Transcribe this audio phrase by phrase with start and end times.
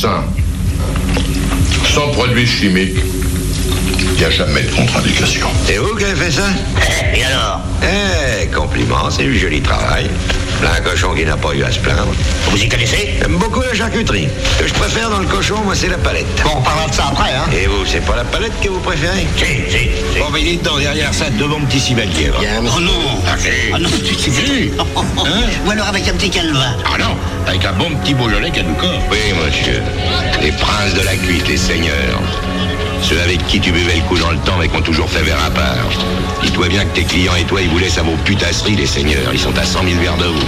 [0.00, 0.22] sans
[2.12, 2.96] produits chimiques,
[3.98, 5.46] il n'y a jamais de contre-indication.
[5.66, 6.46] C'est vous qui avez fait ça?
[7.14, 7.60] Et alors?
[7.82, 10.08] Eh, compliment, c'est du joli travail.
[10.62, 12.12] Là, un cochon qui n'a pas eu à se plaindre.
[12.50, 13.14] Vous y connaissez?
[13.20, 14.28] J'aime beaucoup la charcuterie.
[14.58, 16.26] Ce que je préfère dans le cochon, moi, c'est la palette.
[16.44, 18.80] Bon, on parlera de ça après, hein Et vous, c'est pas la palette que vous
[18.80, 19.26] préférez?
[19.38, 20.18] Si, si, si.
[20.18, 22.28] Bon, mais dites donc, derrière ça, deux bons petits cibaliers.
[22.28, 22.38] va.
[22.76, 22.92] Oh non
[23.26, 23.48] Ah, si.
[23.72, 24.70] Ah non, tu sais Si.
[24.78, 25.42] Hein?
[25.66, 26.74] Ou alors avec un petit calva.
[26.84, 27.16] Ah non,
[27.46, 28.90] avec un bon petit Beaujolais Caducor.
[29.10, 29.80] Oui, monsieur.
[30.42, 32.20] Les princes de la cuite, les seigneurs.
[33.02, 35.22] Ceux avec qui tu buvais le coup dans le temps mais qui ont toujours fait
[35.22, 35.88] verre à part.
[36.42, 39.32] Dis-toi bien que tes clients et toi, ils vous laissent à vos putasseries, les seigneurs.
[39.32, 40.46] Ils sont à 100 000 verres de vous.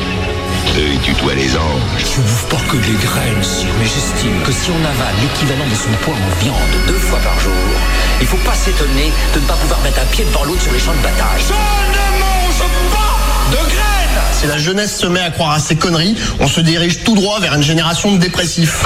[0.78, 1.82] Eux, ils tutoient les anges.
[1.98, 5.74] Je bouffe pas que des graines, sire, mais j'estime que si on avale l'équivalent de
[5.74, 7.52] son poids en viande deux fois par jour,
[8.20, 10.78] il faut pas s'étonner de ne pas pouvoir mettre un pied devant l'autre sur les
[10.78, 11.42] champs de bataille.
[11.46, 13.18] Je ne mange pas
[13.50, 17.02] de graines Si la jeunesse se met à croire à ces conneries, on se dirige
[17.04, 18.84] tout droit vers une génération de dépressifs.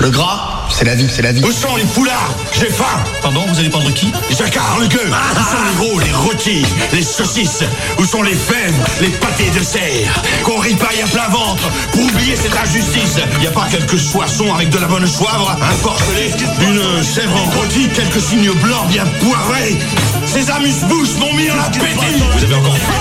[0.00, 1.42] Le gras, c'est la vie, c'est la vie.
[1.42, 2.84] Où sont les poulards J'ai faim
[3.22, 6.66] Pardon, vous allez parler de qui Jacquard, le gueux Où sont les gros, les rôtis,
[6.92, 7.64] les saucisses
[7.98, 12.36] Où sont les fèves, les pâtés de serre Qu'on ripaille à plein ventre pour oublier
[12.36, 16.30] cette injustice Y a pas quelques soissons avec de la bonne soivre Un porcelet,
[16.60, 19.78] une chèvre en rôti, quelques signes blancs bien poivrés
[20.26, 22.92] Ces amuse-bouches m'ont mis en appétit Vous avez encore faim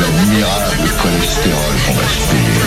[0.00, 2.58] L'admirable cholestérol qu'on va se payer.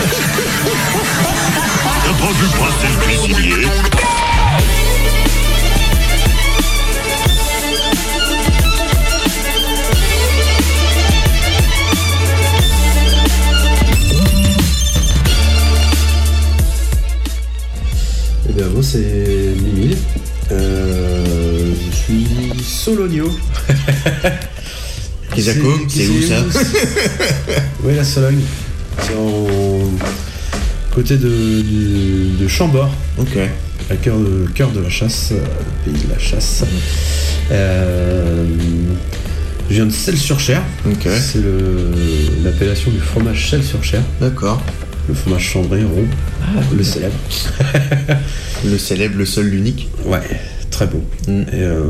[2.04, 3.68] T'as pas vu passer le cuisinier
[22.84, 23.30] Sologno.
[25.34, 26.44] Kisako, c'est où ça
[27.82, 28.42] Oui, la Sologne.
[29.00, 29.14] C'est
[30.94, 33.38] côté de, Chambord, Ok.
[33.88, 35.38] à cœur de, cœur de la chasse, euh,
[35.82, 36.62] pays de la chasse.
[37.50, 38.44] Euh,
[39.70, 40.60] je viens de Celles-sur-Cher.
[40.84, 41.08] Ok.
[41.08, 41.40] C'est
[42.44, 44.02] l'appellation du fromage Celles-sur-Cher.
[44.20, 44.62] D'accord.
[45.08, 46.04] Le fromage chambré rond,
[46.76, 47.16] le célèbre.
[48.66, 49.88] Le célèbre, le seul, l'unique.
[50.06, 50.20] Ouais,
[50.74, 51.00] très bon.
[51.28, 51.42] Mm.
[51.42, 51.84] Et, euh,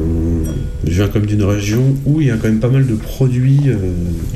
[0.87, 3.63] je viens comme d'une région où il y a quand même pas mal de produits
[3.67, 3.77] euh,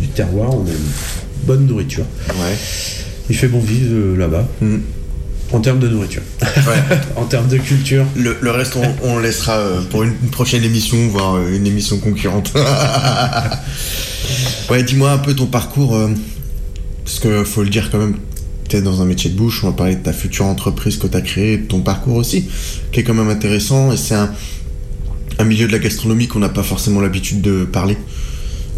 [0.00, 0.54] du terroir.
[0.54, 2.04] On a une bonne nourriture.
[2.30, 2.56] Ouais.
[3.28, 4.48] Il fait bon vivre euh, là-bas.
[4.62, 4.76] Mm.
[5.52, 6.22] En termes de nourriture.
[6.42, 6.82] Ouais.
[7.16, 8.04] en termes de culture.
[8.16, 12.52] Le, le reste, on, on laissera pour une, une prochaine émission, voire une émission concurrente.
[14.70, 15.98] ouais, dis-moi un peu ton parcours.
[17.04, 18.16] parce que faut le dire quand même,
[18.68, 19.64] t'es dans un métier de bouche.
[19.64, 22.46] On va parler de ta future entreprise que t'as créée, de ton parcours aussi,
[22.92, 23.92] qui est quand même intéressant.
[23.92, 24.30] Et c'est un,
[25.38, 27.96] un milieu de la gastronomie qu'on n'a pas forcément l'habitude de parler.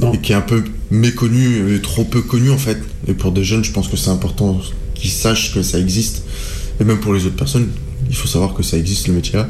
[0.00, 0.12] Non.
[0.14, 2.78] Et qui est un peu méconnu, et trop peu connu en fait.
[3.08, 4.60] Et pour des jeunes, je pense que c'est important
[4.94, 6.22] qu'ils sachent que ça existe.
[6.80, 7.68] Et même pour les autres personnes,
[8.08, 9.48] il faut savoir que ça existe le métier là.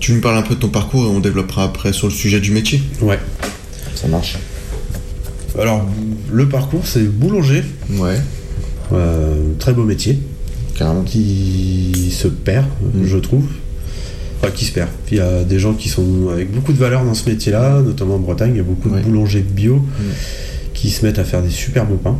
[0.00, 2.40] Tu nous parles un peu de ton parcours et on développera après sur le sujet
[2.40, 2.82] du métier.
[3.00, 3.18] Ouais.
[3.94, 4.36] Ça marche.
[5.58, 5.86] Alors,
[6.32, 7.62] le parcours, c'est boulanger.
[7.90, 8.18] Ouais, Euh,
[9.58, 10.18] très beau métier.
[10.76, 11.02] carrément.
[11.02, 13.04] Qui se perd, Mm.
[13.04, 13.44] je trouve.
[14.40, 14.88] Enfin, qui se perd.
[15.10, 18.16] Il y a des gens qui sont avec beaucoup de valeur dans ce métier-là, notamment
[18.16, 18.50] en Bretagne.
[18.54, 19.80] Il y a beaucoup de boulangers bio
[20.74, 22.18] qui se mettent à faire des super bons pains.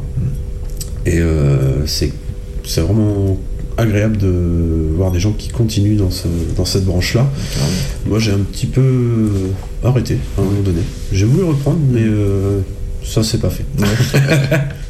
[1.06, 2.12] Et euh, c'est
[2.65, 3.37] c'est vraiment
[3.77, 4.31] agréable de
[4.97, 7.27] voir des gens qui continuent dans, ce- dans cette branche-là.
[8.06, 9.28] Moi, j'ai un petit peu euh,
[9.83, 10.83] arrêté à un moment donné.
[11.10, 12.60] J'ai voulu reprendre, mais euh,
[13.03, 13.65] ça, c'est pas fait.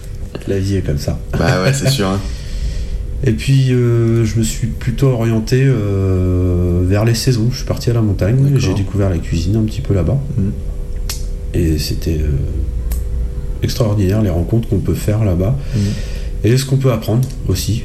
[0.49, 1.19] La vie est comme ça.
[1.39, 2.09] Bah ouais, c'est sûr.
[2.09, 2.21] hein.
[3.25, 7.49] Et puis, euh, je me suis plutôt orienté euh, vers les saisons.
[7.53, 10.19] Je suis parti à la montagne, j'ai découvert la cuisine un petit peu là-bas.
[10.37, 10.53] Mhm.
[11.55, 12.31] Et c'était euh,
[13.63, 15.57] extraordinaire les rencontres qu'on peut faire là-bas.
[15.77, 15.83] Mhm.
[16.45, 17.85] Et ce qu'on peut apprendre aussi.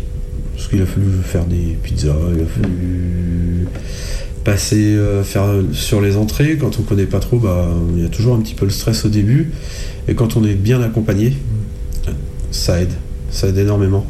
[0.56, 3.68] Parce qu'il a fallu faire des pizzas, il a fallu
[4.44, 6.58] passer faire sur les entrées.
[6.60, 9.06] Quand on connaît pas trop, bah, il y a toujours un petit peu le stress
[9.06, 9.52] au début.
[10.08, 11.34] Et quand on est bien accompagné,
[12.58, 12.94] ça aide.
[13.32, 14.06] Ça aide énormément.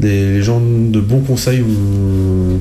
[0.00, 2.58] Les, les gens de bons conseils ont,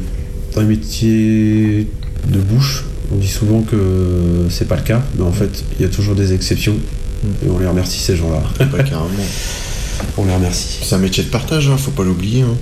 [0.55, 1.87] dans les métiers
[2.27, 2.83] de bouche,
[3.13, 6.15] on dit souvent que c'est pas le cas, mais en fait, il y a toujours
[6.15, 6.75] des exceptions.
[7.45, 8.41] Et on les remercie ces gens-là.
[8.73, 9.09] Ouais, carrément.
[10.17, 10.79] On les remercie.
[10.81, 12.41] C'est un métier de partage, hein, faut pas l'oublier.
[12.41, 12.55] hein.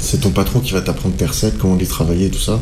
[0.00, 2.58] C'est ton patron qui va t'apprendre tes recettes, comment les travailler, tout ça.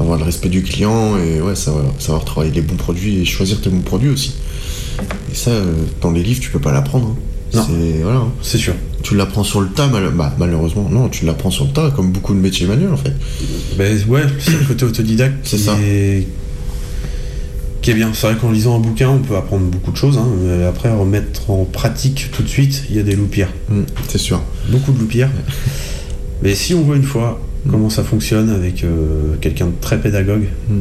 [0.00, 3.60] Avoir le respect du client et ouais, savoir, savoir travailler les bons produits et choisir
[3.60, 4.32] tes bons produits aussi.
[5.30, 7.08] Et ça, euh, dans les livres, tu peux pas l'apprendre.
[7.08, 7.16] hein.
[7.54, 7.64] Non.
[7.66, 8.18] C'est voilà.
[8.18, 8.32] hein.
[8.42, 8.74] C'est sûr.
[9.02, 10.88] Tu l'apprends sur le tas, mal- bah, malheureusement.
[10.90, 13.12] Non, tu l'apprends sur le tas, comme beaucoup de métiers manuels en fait.
[13.78, 15.76] Ben ouais, c'est le côté autodidacte C'est qui ça.
[15.80, 16.26] est...
[17.80, 18.10] qui est bien.
[18.12, 20.18] C'est vrai qu'en lisant un bouquin, on peut apprendre beaucoup de choses.
[20.18, 23.52] hein, mais après, remettre en pratique tout de suite, il y a des loupières.
[23.70, 24.42] Mm, c'est sûr.
[24.70, 25.30] Beaucoup de loupières.
[26.42, 30.48] Mais si on voit une fois comment ça fonctionne avec euh, quelqu'un de très pédagogue,
[30.70, 30.80] Mm.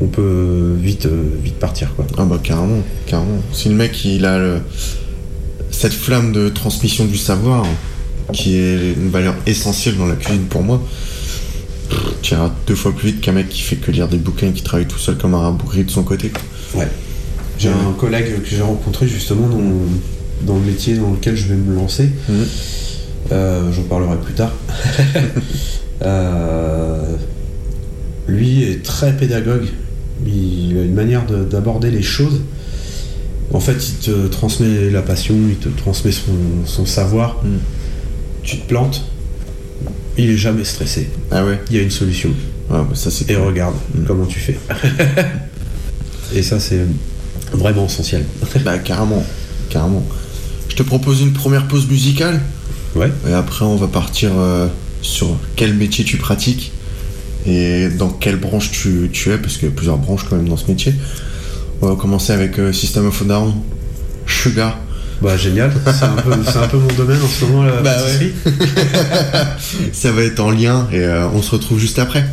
[0.00, 1.94] on peut vite, euh, vite partir.
[1.94, 2.06] Quoi.
[2.16, 3.42] Ah bah carrément, carrément.
[3.52, 4.60] Si le mec il a le-
[5.70, 7.64] cette flamme de transmission du savoir,
[8.32, 10.82] qui est une valeur essentielle dans la cuisine pour moi,
[12.22, 14.52] tu iras deux fois plus vite qu'un mec qui fait que lire des bouquins et
[14.52, 16.28] qui travaille tout seul comme un rabougri de son côté.
[16.30, 16.80] quoi.
[16.80, 16.88] Ouais.
[17.58, 19.58] J'ai un collègue que j'ai rencontré justement dans,
[20.42, 22.10] dans le métier dans lequel je vais me lancer.
[22.28, 22.44] Mhm.
[23.32, 24.52] Euh, J'en parlerai plus tard.
[26.00, 27.16] Euh,
[28.28, 29.66] lui est très pédagogue.
[30.24, 32.40] Il a une manière de- d'aborder les choses.
[33.52, 36.32] En fait, il te transmet la passion, il te transmet son,
[36.66, 37.36] son savoir.
[37.44, 37.58] Mhm.
[38.42, 39.04] Tu te plantes,
[40.18, 41.08] il est jamais stressé.
[41.30, 42.30] Ah ouais Il y a une solution.
[42.70, 43.44] Ouais, bah ça c'est Et cool.
[43.44, 44.04] regarde Mhm.
[44.06, 44.58] comment tu fais.
[46.34, 46.80] Et ça, c'est
[47.52, 48.24] vraiment essentiel.
[48.64, 49.24] Bah carrément,
[49.70, 50.04] carrément.
[50.68, 52.40] Je te propose une première pause musicale
[52.94, 53.10] Ouais.
[53.28, 54.66] et après on va partir euh,
[55.02, 56.72] sur quel métier tu pratiques
[57.46, 60.48] et dans quelle branche tu, tu es, parce qu'il y a plusieurs branches quand même
[60.48, 60.94] dans ce métier.
[61.80, 63.52] On va commencer avec euh, System of a Down,
[64.26, 64.76] Sugar.
[65.20, 67.94] Bah génial, c'est un, peu- c'est un peu mon domaine en ce moment la Bah
[67.94, 68.32] pâtisserie.
[69.92, 72.24] Ça va être en lien et euh, on se retrouve juste après.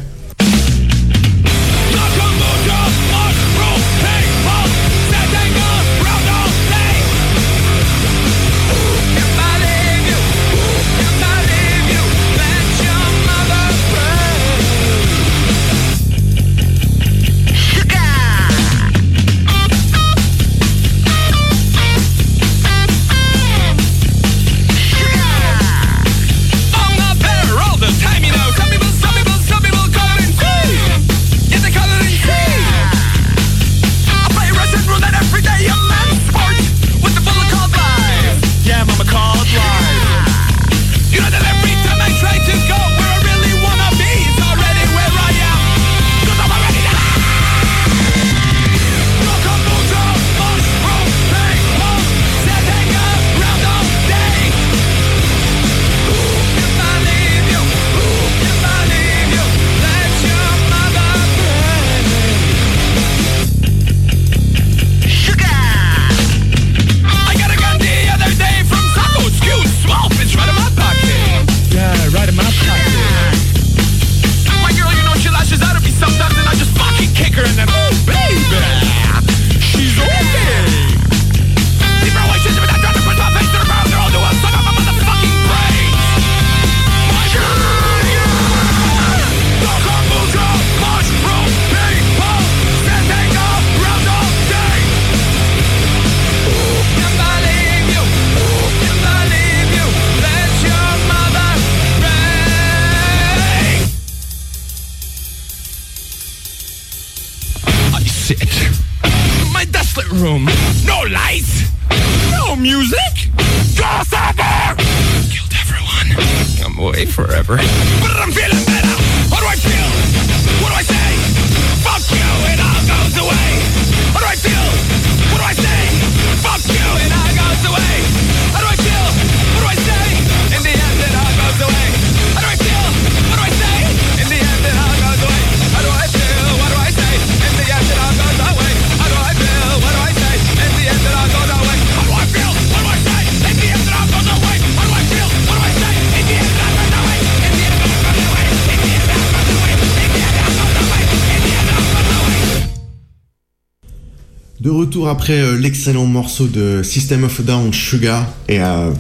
[155.06, 158.92] Retour après euh, l'excellent morceau de System of a Down, Sugar, et euh,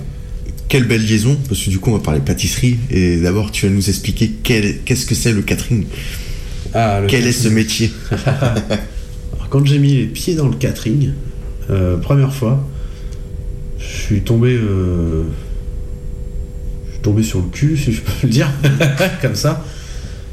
[0.67, 3.73] quelle belle liaison, parce que du coup on va parler pâtisserie, et d'abord tu vas
[3.73, 5.85] nous expliquer qu'est-ce que c'est le catering,
[6.73, 7.91] Ah, le quel est ce métier.
[8.25, 11.11] Alors, quand j'ai mis les pieds dans le catering,
[11.69, 12.67] euh, première fois,
[13.79, 14.53] je suis tombé.
[14.53, 15.23] euh,
[16.87, 18.49] je suis tombé sur le cul, si je peux le dire,
[19.21, 19.63] comme ça.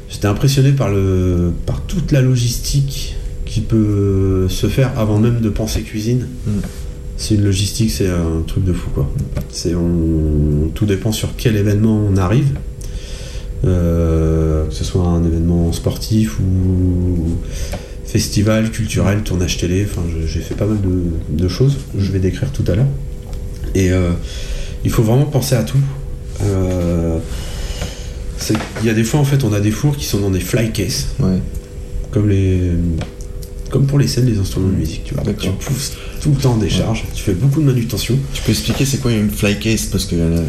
[0.09, 3.15] J'étais impressionné par, le, par toute la logistique
[3.53, 6.27] qui peut se faire avant même de penser cuisine.
[6.47, 6.51] Mm.
[7.17, 9.07] C'est une logistique, c'est un truc de fou quoi.
[9.51, 12.47] C'est on, tout dépend sur quel événement on arrive.
[13.65, 17.37] Euh, que ce soit un événement sportif ou
[18.05, 22.19] festival, culturel, tournage télé, enfin je- j'ai fait pas mal de, de choses, je vais
[22.19, 22.87] décrire tout à l'heure.
[23.75, 24.11] Et, euh,
[24.85, 25.77] Il faut vraiment penser à tout.
[26.43, 27.17] Euh,
[28.37, 30.29] c'est- Il y a des fois, en fait, on a des fours qui sont dans
[30.29, 31.39] des fly cases, Ouais.
[32.11, 32.71] comme les.
[33.73, 35.23] Comme pour les scènes des instruments de musique, tu vois.
[35.33, 38.15] Tu pousses tout le temps des charges, tu fais beaucoup de manutention.
[38.31, 40.43] Tu peux expliquer c'est quoi une fly case parce que euh,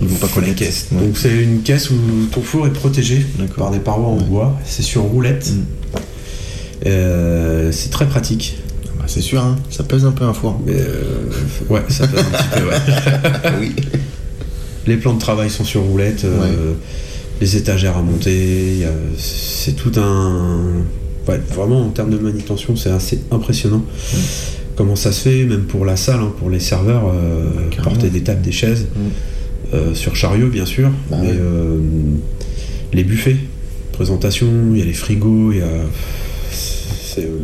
[0.00, 0.54] ils vont pas connaître.
[0.54, 0.86] case.
[0.92, 1.00] Ouais.
[1.04, 1.96] Donc c'est une caisse où
[2.30, 3.26] ton four est protégé
[3.58, 4.24] par des parois en Ouais.
[4.24, 4.56] bois.
[4.64, 5.50] C'est sur roulette.
[5.50, 5.64] Mm.
[6.86, 8.56] Euh, c'est très pratique.
[8.98, 10.60] Bah, c'est sûr, hein, ça pèse un peu un four.
[10.64, 11.02] Mais euh,
[11.70, 12.68] ouais, ça peut un petit peu.
[12.68, 13.52] Ouais.
[13.60, 13.72] oui.
[14.86, 16.24] Les plans de travail sont sur roulette.
[16.24, 16.74] euh,
[17.40, 18.86] Les étagères à monter.
[19.18, 20.84] C'est tout un.
[21.28, 23.84] Ouais, vraiment en termes de manutention, c'est assez impressionnant.
[24.76, 27.90] Comment ça se fait, même pour la salle, hein, pour les serveurs, euh, Carrément.
[27.90, 28.86] porter des tables, des chaises,
[29.74, 31.36] euh, sur chariot bien sûr, Bah mais ouais.
[31.38, 31.78] euh,
[32.92, 33.36] les buffets,
[33.92, 35.66] présentation, il y a les frigos, il y a.
[36.50, 37.38] c'est, euh,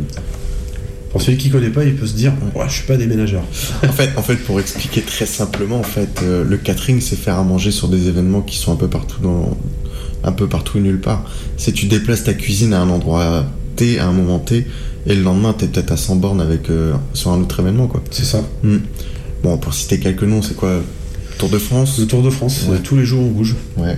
[1.11, 3.43] Pour celui qui connaît pas, il peut se dire, ouais, je suis pas déménageur.
[3.87, 7.39] En fait, en fait, pour expliquer très simplement, en fait, euh, le catering, c'est faire
[7.39, 9.57] à manger sur des événements qui sont un peu partout dans,
[10.25, 11.25] un peu partout et nulle part.
[11.59, 13.45] C'est tu déplaces ta cuisine à un endroit
[13.77, 14.67] T, à un moment T,
[15.07, 18.03] et le lendemain, t'es peut-être à 100 bornes avec euh, sur un autre événement, quoi.
[18.11, 18.41] C'est ça.
[18.63, 18.79] Hmm.
[19.43, 20.81] Bon, pour citer quelques noms, c'est quoi?
[21.39, 21.99] Tour de France?
[21.99, 22.79] Le Tour de France, Ouais.
[22.83, 23.55] tous les jours on bouge.
[23.77, 23.97] Ouais.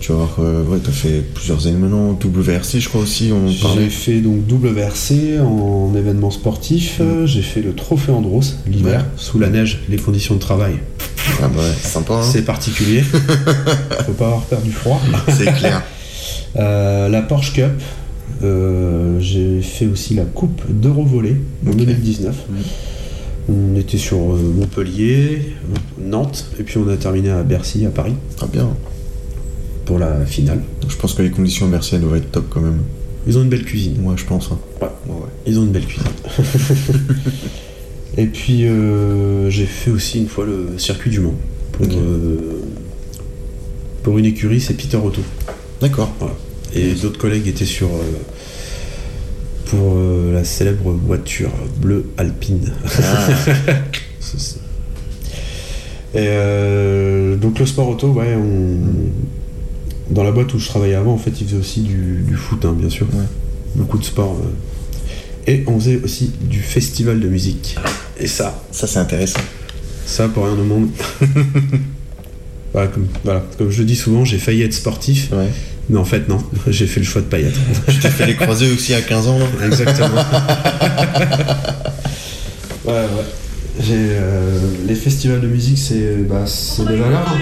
[0.00, 4.20] Tu voir, euh, ouais, t'as fait plusieurs événements, WRC, je crois aussi, on J'ai fait
[4.20, 9.06] donc WRC en événement sportif, euh, j'ai fait le trophée Andros l'hiver, Ouais.
[9.16, 10.74] sous la neige, les conditions de travail.
[11.40, 12.22] Ah bah ouais, sympa, hein.
[12.28, 13.02] C'est particulier.
[14.06, 15.00] Faut pas avoir peur du froid.
[15.28, 15.82] c'est clair.
[16.56, 17.70] Euh, la Porsche Cup,
[18.42, 21.36] euh, j'ai fait aussi la Coupe d'Eurovolley
[21.66, 21.76] en Ok.
[21.76, 22.34] 2019.
[23.48, 25.54] On était sur euh, Montpellier,
[26.00, 28.68] Nantes, et puis on a terminé à Bercy, à Paris, Très bien.
[29.84, 30.62] pour la finale.
[30.88, 32.78] Je pense que les conditions merci elles doivent être top quand même.
[33.26, 33.94] Ils ont une belle cuisine.
[34.00, 34.50] Moi, je pense.
[34.52, 34.58] hein.
[34.80, 34.88] Ouais.
[35.06, 35.28] Ouais, ouais.
[35.46, 36.06] Ils ont une belle cuisine.
[38.16, 41.34] et puis euh, j'ai fait aussi une fois le circuit du Mans.
[41.82, 42.36] Euh,
[44.02, 45.20] pour une écurie, c'est Peter Otto.
[45.80, 46.12] D'accord.
[46.18, 46.34] Voilà.
[46.74, 47.88] Et d'autres collègues étaient sur.
[47.88, 48.00] euh,
[49.66, 51.50] pour euh, la célèbre voiture
[51.80, 52.72] bleue alpine.
[53.02, 53.28] Ah.
[56.14, 58.76] Et euh, donc le sport auto, ouais, on...
[60.12, 62.62] dans la boîte où je travaillais avant, en fait, ils faisaient aussi du, du foot,
[62.66, 63.06] hein, bien sûr.
[63.14, 63.24] Ouais.
[63.76, 64.36] Beaucoup de sport.
[65.46, 67.76] Et on faisait aussi du festival de musique.
[68.20, 69.40] Et ça, ça c'est intéressant.
[70.04, 70.90] ça pour rien au monde.
[72.74, 75.48] voilà, comme, voilà, comme je le dis souvent, j'ai failli être sportif, Ouais.
[75.92, 77.60] Mais en fait non, j'ai fait le choix de pas y être.
[77.88, 80.16] Tu t'es fait les croisés aussi à 15 ans, là Exactement.
[82.86, 83.24] ouais, ouais.
[83.78, 87.36] J'ai, euh, les festivals de musique, c'est bah, c'est des valeurs.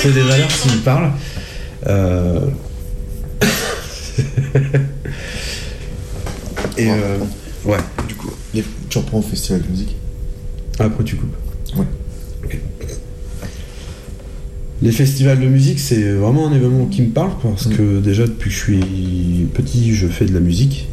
[0.00, 1.12] C'est des valeurs qui me parlent.
[1.86, 2.40] Euh...
[6.78, 7.18] Et euh,
[7.64, 8.64] ouais, Du coup, les...
[8.88, 9.94] tu reprends au festival de musique?
[10.80, 11.36] Après tu coupes.
[11.76, 11.86] Ouais.
[12.44, 12.58] Ok.
[14.82, 18.50] Les festivals de musique, c'est vraiment un événement qui me parle parce que déjà depuis
[18.50, 20.88] que je suis petit, je fais de la musique.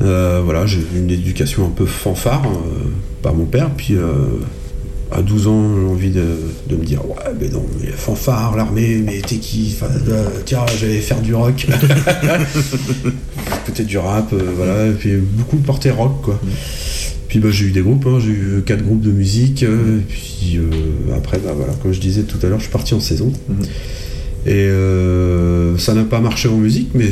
[0.00, 4.26] Euh, voilà, j'ai eu une éducation un peu fanfare euh, par mon père, puis euh,
[5.10, 6.24] à 12 ans, j'ai envie de,
[6.68, 9.76] de me dire Ouais, mais non, mais fanfare, l'armée, mais t'es qui?
[9.76, 9.92] Enfin,
[10.44, 11.66] Tiens, j'allais faire du rock.
[13.66, 16.40] Peut-être du rap, voilà, et puis beaucoup porté rock, quoi.
[17.34, 20.02] Puis bah, j'ai eu des groupes, hein, j'ai eu quatre groupes de musique, euh, et
[20.02, 23.00] puis euh, après, bah, voilà, comme je disais tout à l'heure, je suis parti en
[23.00, 23.32] saison.
[23.48, 23.56] Mhm.
[24.46, 27.10] Et euh, ça n'a pas marché en musique, mais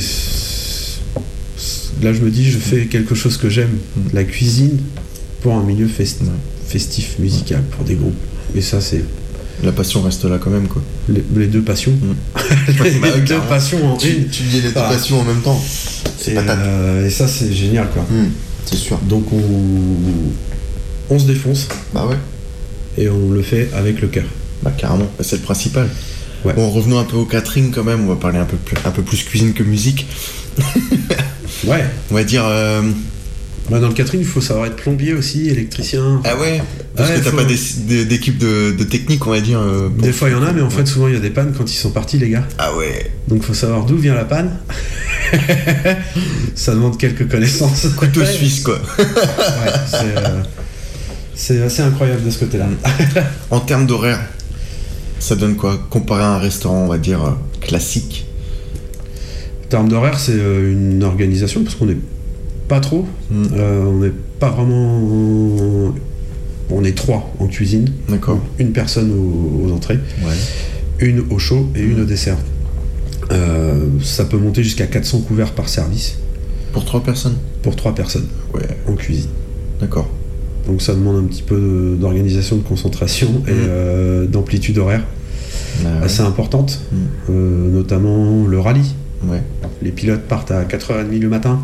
[2.02, 3.76] là je me dis, je fais quelque chose que j'aime,
[4.12, 4.78] la cuisine
[5.40, 8.14] pour un milieu festif, musical, pour des groupes.
[8.54, 9.02] Et ça, c'est
[9.64, 10.82] La passion reste là quand même, quoi.
[11.08, 11.94] les, les deux passions.
[12.68, 14.28] les Bah, deux passions en Tu, une.
[14.28, 14.88] tu dis les deux Ah.
[14.92, 15.60] passions en même temps.
[16.16, 18.02] C'est Et, euh, ça, c'est génial, quoi.
[18.02, 18.28] Hmm,
[18.64, 18.98] c'est sûr.
[18.98, 19.40] Donc on,
[21.14, 22.16] on se défonce Bah ouais.
[22.98, 24.24] et on le fait avec le cœur.
[24.62, 25.88] Bah carrément, Bah, c'est le principal.
[26.44, 26.54] Ouais.
[26.54, 28.90] Bon, revenons un peu au catering quand même, on va parler un peu plus, un
[28.90, 30.06] peu plus cuisine que musique.
[31.64, 31.84] Ouais.
[32.10, 32.44] On va dire...
[32.44, 32.82] euh,
[33.72, 36.20] Bah, dans le catering, il faut savoir être plombier aussi, électricien.
[36.24, 36.60] Ah ouais
[36.94, 39.60] Parce Ouais, que t'as faut- pas d'équipe de, de technique, on va dire.
[39.60, 41.20] euh, pour- Des fois il y en a, mais en fait souvent il y a
[41.20, 42.44] des pannes quand ils sont partis les gars.
[42.58, 43.10] Ah ouais.
[43.28, 44.50] Donc faut savoir d'où vient la panne.
[46.54, 47.86] Ça demande quelques connaissances.
[47.96, 48.78] Couteau suisse, quoi.
[48.98, 50.42] Ouais, c'est, euh,
[51.34, 52.66] c'est assez incroyable de ce côté-là.
[53.50, 54.20] En termes d'horaire,
[55.18, 58.26] ça donne quoi Comparé à un restaurant, on va dire, euh, classique?
[59.64, 61.96] En termes d'horaire, c'est une organisation parce qu'on n'est
[62.68, 63.06] pas trop.
[63.30, 63.42] Hmm.
[63.54, 65.92] Euh, on n'est pas vraiment.
[66.70, 67.90] On est trois en cuisine.
[68.08, 68.40] D'accord.
[68.58, 70.32] Une personne aux, aux entrées, Ouais.
[71.06, 72.38] une au chaud et une au dessert.
[73.30, 76.16] Euh, ça peut monter jusqu'à 400 couverts par service
[76.72, 77.36] Pour trois personnes?
[77.62, 79.30] Pour trois personnes Ouais, en cuisine.
[79.80, 80.08] d'accord.
[80.66, 85.04] Donc ça demande un petit peu d'organisation, de concentration et euh, d'amplitude horaire
[85.84, 86.04] Ah ouais.
[86.04, 86.80] assez importante,
[87.28, 87.72] Mm.
[87.72, 88.94] Notamment le rallye.
[89.26, 89.42] Ouais.
[89.82, 91.60] Les pilotes partent à 4h30 le matin,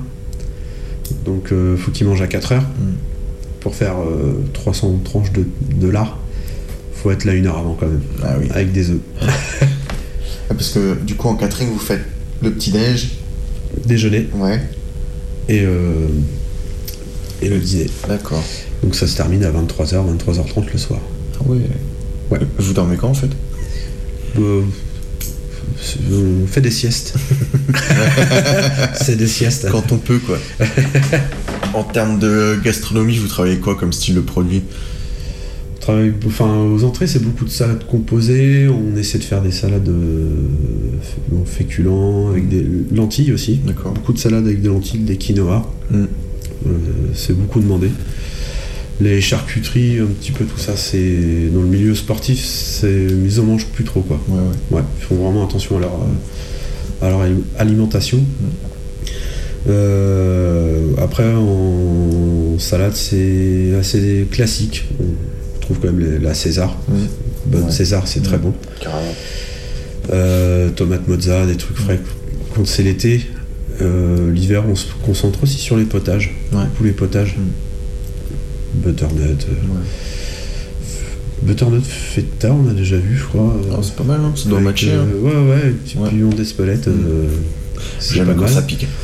[1.25, 2.61] donc euh, faut qu'ils mangent à 4h.
[3.61, 6.19] Pour faire euh, 300 tranches de, de lard,
[6.95, 8.47] faut être là une heure avant quand même, Ah oui.
[8.51, 8.99] avec des œufs.
[10.51, 12.01] Ah, parce que du coup en catering vous faites
[12.43, 13.11] le petit déj.
[13.85, 14.59] Déjeuner Ouais.
[15.51, 16.07] et, euh,
[17.43, 17.87] et le dîner.
[18.09, 18.43] D'accord.
[18.83, 21.01] Donc ça se termine à 23h, 23h30 le soir.
[21.39, 21.59] Ah ouais.
[22.31, 22.39] Ouais.
[22.59, 23.29] Vous dormez quand en fait?
[24.39, 24.63] Euh,
[26.13, 27.15] on fait des siestes.
[28.95, 29.69] C'est des siestes.
[29.71, 30.39] Quand on peut quoi.
[31.75, 34.63] en termes de gastronomie, vous travaillez quoi comme style de produit?
[35.77, 38.69] On travaille- enfin, aux entrées, c'est beaucoup de salades composées.
[38.69, 40.31] On essaie de faire des salades euh,
[41.47, 43.57] féculents, avec des lentilles aussi.
[43.65, 43.93] D'accord.
[43.93, 45.71] Beaucoup de salades avec des lentilles, des quinoa.
[45.91, 45.97] Mm.
[46.67, 46.71] Euh,
[47.15, 47.89] c'est beaucoup demandé.
[49.01, 53.45] Les charcuteries, un petit peu tout ça, c'est dans le milieu sportif, c'est ils en
[53.45, 54.21] mangent plus trop quoi.
[54.29, 54.79] Ouais ouais.
[54.79, 55.93] Ouais, ils font vraiment attention à leur,
[57.03, 58.19] à leur ali- alimentation.
[59.69, 64.85] Euh, après, en salade, c'est assez classique.
[65.01, 66.77] On trouve quand même la César.
[66.89, 66.95] Mm.
[67.47, 67.71] Bonne Ouais.
[67.71, 68.43] César, c'est très Mm.
[68.43, 68.55] bon.
[68.81, 69.15] Carrément.
[70.13, 72.01] Euh, tomate mozza, des trucs frais.
[72.55, 73.21] Quand c'est l'été,
[73.83, 76.35] euh, l'hiver, on se concentre aussi sur les potages.
[76.83, 77.37] Les potages.
[78.79, 79.47] Butternut.
[79.51, 79.55] euh,
[81.43, 83.55] Butternut feta, on a déjà vu, je crois.
[83.65, 84.91] euh, Ah, c'est pas mal, hein ça doit avec, matcher.
[84.93, 85.07] euh, hein.
[85.23, 86.09] Ouais, ouais, un petit Ouais.
[86.09, 86.89] piment d'Espelette.
[86.89, 87.29] euh,
[88.13, 88.51] J'aime quand mal.
[88.51, 88.87] ça pique.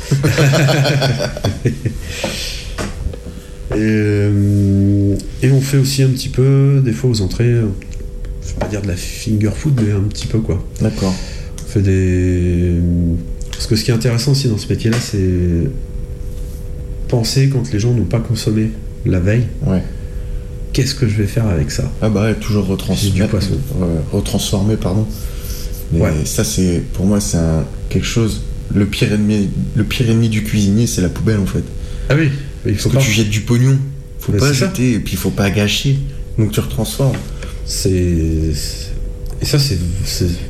[3.74, 8.58] Et, euh, et on fait aussi un petit peu, des fois aux entrées, je vais
[8.60, 10.62] pas dire de la finger food, mais un petit peu quoi.
[10.80, 11.14] D'accord.
[11.64, 12.72] On fait des.
[13.50, 15.68] Parce que ce qui est intéressant aussi dans ce métier-là, c'est
[17.08, 18.70] penser quand les gens n'ont pas consommé
[19.06, 19.82] la veille, Ouais.
[20.72, 21.90] qu'est-ce que je vais faire avec ça?
[22.02, 23.12] Ah bah ouais, toujours retransformer.
[23.20, 23.52] du poisson.
[23.76, 25.06] Ouais, retransformer, pardon.
[25.92, 26.12] Mais Ouais.
[26.24, 27.38] ça c'est, pour moi c'est
[27.88, 28.42] quelque chose.
[28.74, 31.62] Le pire ennemi, le pire ennemi du cuisinier, c'est la poubelle en fait.
[32.08, 32.30] Ah oui,
[32.66, 33.78] il faut Parce que tu jettes du pognon,
[34.18, 34.52] faut Mais pas ça.
[34.66, 35.98] jeter et puis il faut pas gâcher.
[36.38, 37.16] Donc tu retransformes.
[37.66, 37.90] C'est.
[39.42, 39.78] Et ça, c'est.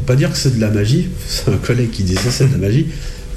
[0.06, 1.08] pas dire que c'est de la magie.
[1.28, 2.86] C'est un collègue qui dit ça, c'est de la magie.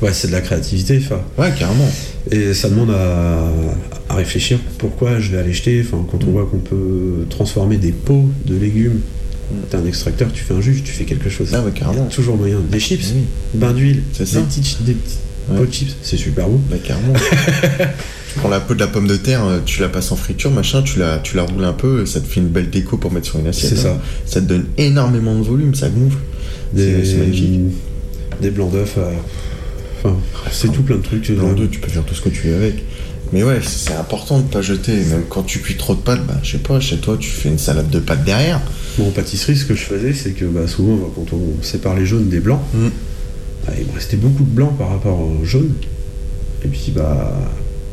[0.02, 1.02] Ouais, c'est de la créativité.
[1.04, 1.89] Enfin, Ouais, carrément.
[2.30, 3.50] Et ça demande à,
[4.10, 5.84] à réfléchir pourquoi je vais aller jeter?
[5.86, 9.02] Enfin, quand on voit qu'on peut transformer des pots de légumes,
[9.70, 11.50] t'as un extracteur, tu fais un jus, tu fais quelque chose.
[11.54, 12.06] Ah ouais, carrément.
[12.06, 12.60] Toujours moyen.
[12.72, 13.22] Des chips, Oui.
[13.54, 14.39] bain d'huile, des ça.
[14.41, 15.15] petits, des petits
[15.50, 15.58] Ouais.
[15.60, 16.60] pots de chips, c'est super bon.
[16.70, 17.13] Bah carrément.
[18.34, 20.52] tu prends la peau de la pomme de terre, euh, tu la passes en friture,
[20.52, 23.12] machin, tu la, tu la roules un peu, ça te fait une belle déco pour
[23.13, 23.72] mettre sur une assiette.
[23.76, 23.93] C'est ça.
[23.93, 24.02] hein.
[24.26, 26.17] Ça te donne énormément de volume, ça gonfle.
[26.74, 27.62] Des, C'est c'est magnifique.
[28.41, 28.96] des blancs d'œufs.
[28.98, 29.12] euh,
[30.04, 30.15] Enfin,
[30.52, 31.32] c'est tout plein de trucs.
[31.32, 32.84] Blanc tu peux faire tout ce que tu veux avec.
[33.34, 34.94] Mais ouais, c'est important de pas jeter.
[34.96, 37.50] Même quand tu cuis trop de pâtes, bah je sais pas, chez toi tu fais
[37.50, 38.62] une salade de pâtes derrière.
[38.98, 42.06] Moi, en pâtisserie, ce que je faisais, c'est que bah, souvent, quand on sépare les
[42.06, 42.88] jaunes des blancs, Mm.
[43.68, 45.74] bah, il me restait beaucoup de blancs par rapport aux jaunes.
[46.66, 47.34] Et puis, bah,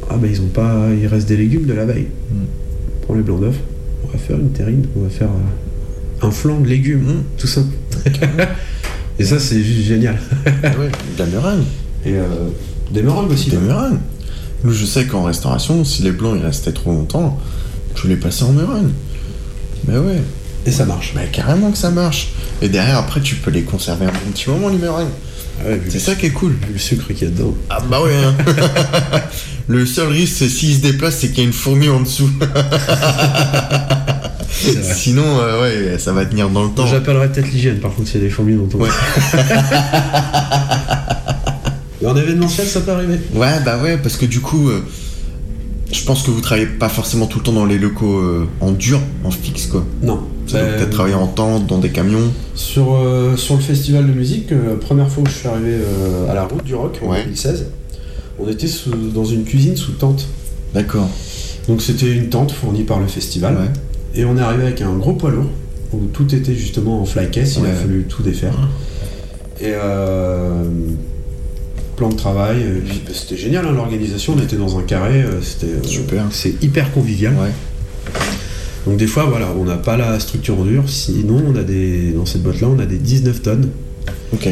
[0.08, 2.06] ah, bah, ils ont pas, il reste des légumes de la veille.
[2.30, 2.36] Mm.
[3.02, 3.56] On prend les blancs d'œufs,
[4.04, 7.22] on va faire une terrine, on va faire euh, un flan de légumes, Mm.
[7.38, 7.60] tout ça.
[9.18, 10.16] Et ça, c'est juste génial.
[10.46, 11.62] ouais, de la meringue.
[12.04, 12.24] Et euh,
[12.90, 13.50] des meringues aussi.
[13.50, 13.98] Des meringues.
[14.64, 17.38] Nous, je sais qu'en restauration, si les blancs ils restaient trop longtemps,
[17.94, 18.90] tu les passais en meringue.
[19.86, 20.22] Mais ouais,
[20.66, 21.12] Et ça marche.
[21.14, 22.28] bah carrément que ça marche.
[22.62, 25.08] Et derrière, après, tu peux les conserver un bon petit moment, les meringues.
[25.60, 26.54] Ah ouais, C'est ça qui est cool.
[26.72, 27.54] le sucre qu'il y a dedans.
[27.70, 28.14] Ah bah ouais.
[28.16, 28.34] hein.
[29.66, 32.28] Le seul risque, c'est s'il se déplace, c'est qu'il y a une fourmi en dessous.
[34.94, 36.86] Sinon, euh, ouais, ça va tenir dans le temps.
[36.86, 38.78] J'appellerais peut-être l'hygiène, par contre, s'il y a des fourmis dans ton.
[38.78, 38.88] Ouais.
[42.04, 43.18] En événementiel, ça peut arriver.
[43.34, 44.80] Ouais, bah ouais, parce que du coup, euh,
[45.92, 48.72] je pense que vous travaillez pas forcément tout le temps dans les locaux euh, en
[48.72, 49.84] dur, en fixe, quoi.
[50.02, 50.20] Non.
[50.46, 52.30] Ça doit Euh, peut-être travailler en tente, dans des camions.
[52.54, 54.48] Sur, euh, sur le festival de musique,
[54.82, 55.76] première fois où je suis arrivé
[56.28, 57.22] à la route du rock en Ouais.
[57.24, 57.66] 2016,
[58.38, 60.26] on était sous- dans une cuisine sous tente.
[60.74, 61.08] D'accord.
[61.68, 63.54] Donc c'était une tente fournie par le festival.
[63.54, 63.70] Ouais.
[64.20, 65.46] Et on est arrivé avec un gros poids lourd
[65.94, 67.70] où tout était justement en flycase, il Ouais.
[67.70, 68.52] a fallu tout défaire.
[69.60, 70.52] Et euh,
[71.96, 75.40] plan de travail, puis, bah, c'était génial hein, l'organisation, on était dans un carré, euh,
[75.42, 76.24] c'était euh, Super.
[76.30, 77.34] c'est hyper convivial.
[77.34, 77.50] Ouais.
[78.86, 82.10] Donc des fois voilà, on n'a pas la structure en dur, sinon on a des
[82.12, 83.70] dans cette boîte là on a des 19 tonnes.
[84.32, 84.48] Ok.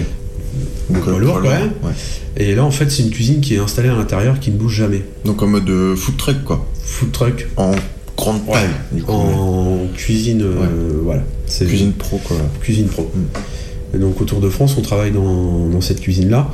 [0.90, 1.72] Donc, euh, lourd, quand même.
[1.82, 1.92] Ouais.
[2.36, 4.74] Et là en fait c'est une cuisine qui est installée à l'intérieur qui ne bouge
[4.76, 5.02] jamais.
[5.24, 6.66] Donc en mode euh, food truck, quoi.
[6.82, 7.72] Food truck En
[8.16, 9.12] grande taille, du coup.
[9.12, 11.22] en cuisine euh, voilà.
[11.46, 12.36] C'est Cuisine pro, quoi.
[12.62, 13.10] cuisine pro.
[13.14, 13.96] Mm.
[13.96, 16.50] Et donc autour de France, on travaille dans, dans cette cuisine-là.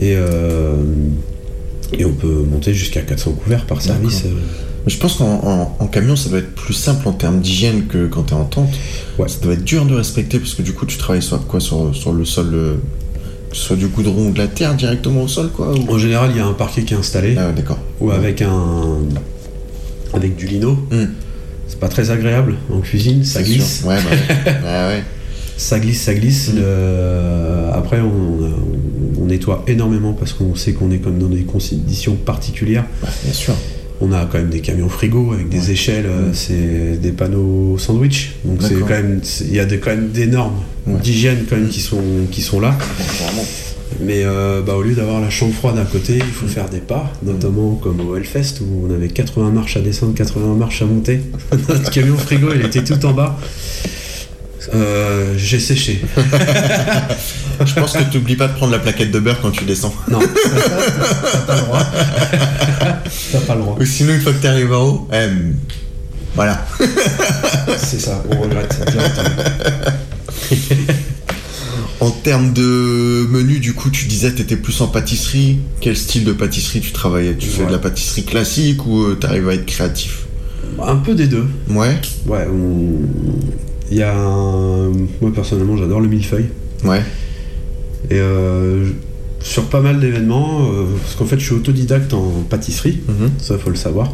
[0.00, 0.74] Et, euh,
[1.92, 4.22] et on peut monter jusqu'à 400 couverts par service.
[4.26, 4.30] euh.
[4.86, 8.06] Je pense qu'en en- en camion, ça doit être plus simple en termes d'hygiène que
[8.06, 8.70] quand t'es en tente.
[9.18, 9.28] Ouais.
[9.28, 11.94] Ça doit être dur de respecter parce que du coup, tu travailles sur quoi sur,
[11.94, 12.74] sur le sol, euh,
[13.50, 15.72] que ce soit du goudron ou de la terre directement au sol, quoi.
[15.74, 17.78] ou- En général, il y a un parquet qui est installé, Ah, ouais, d'accord.
[18.00, 18.98] ou avec un.
[20.14, 20.72] avec du lino.
[20.90, 21.06] Hmm.
[21.66, 23.80] C'est pas très agréable en cuisine, ça glisse.
[23.80, 23.88] sûr.
[23.88, 23.96] Ouais,
[24.62, 25.02] bah ouais.
[25.58, 26.52] Ça glisse, ça glisse.
[26.52, 26.56] Mm.
[26.60, 28.77] Le- Après, on- on
[29.28, 32.84] nettoie énormément parce qu'on sait qu'on est comme dans des conditions particulières.
[33.02, 33.54] Bah, bien sûr.
[34.00, 35.70] On a quand même des camions frigo avec des Ouais.
[35.72, 36.34] échelles, euh, Mm.
[36.34, 38.34] c'est des panneaux sandwich.
[38.44, 41.00] Donc c'est quand même, il y a quand même des normes Ouais.
[41.00, 42.76] d'hygiène quand même qui sont qui sont là.
[43.22, 43.44] Vraiment.
[44.00, 46.78] Mais euh, bah, au lieu d'avoir la chambre froide à côté, il faut faire des
[46.78, 50.84] pas, notamment comme au Hellfest où on avait 80 marches à descendre, 80 marches à
[50.84, 51.20] monter.
[51.68, 53.36] Notre camion frigo, il était tout en bas.
[54.74, 56.00] Euh, J'ai séché.
[57.64, 59.94] Je pense que t'oublies pas de prendre la plaquette de beurre quand tu descends.
[60.10, 61.82] Non, t'as pas le droit.
[63.32, 63.76] T'as pas le droit.
[63.80, 65.28] Ou sinon, une fois que t'arrives en haut, eh,
[66.34, 66.64] voilà.
[67.78, 68.76] C'est ça, on regrette.
[72.00, 75.58] En termes de menu, du coup, tu disais t'étais plus en pâtisserie.
[75.80, 77.34] Quel style de pâtisserie tu travaillais?
[77.36, 77.66] Tu fais Ouais.
[77.66, 80.26] de la pâtisserie classique ou euh, t'arrives à être créatif?
[80.80, 81.46] Un peu des deux.
[81.68, 83.00] Ouais, Ouais, on-
[83.90, 84.90] il y a un...
[85.20, 86.46] Moi personnellement, j'adore le millefeuille.
[86.84, 87.02] ouais,
[88.10, 88.86] Et euh,
[89.40, 93.30] sur pas mal d'événements, euh, parce qu'en fait je suis autodidacte en pâtisserie, Mhm.
[93.40, 94.12] ça faut le savoir.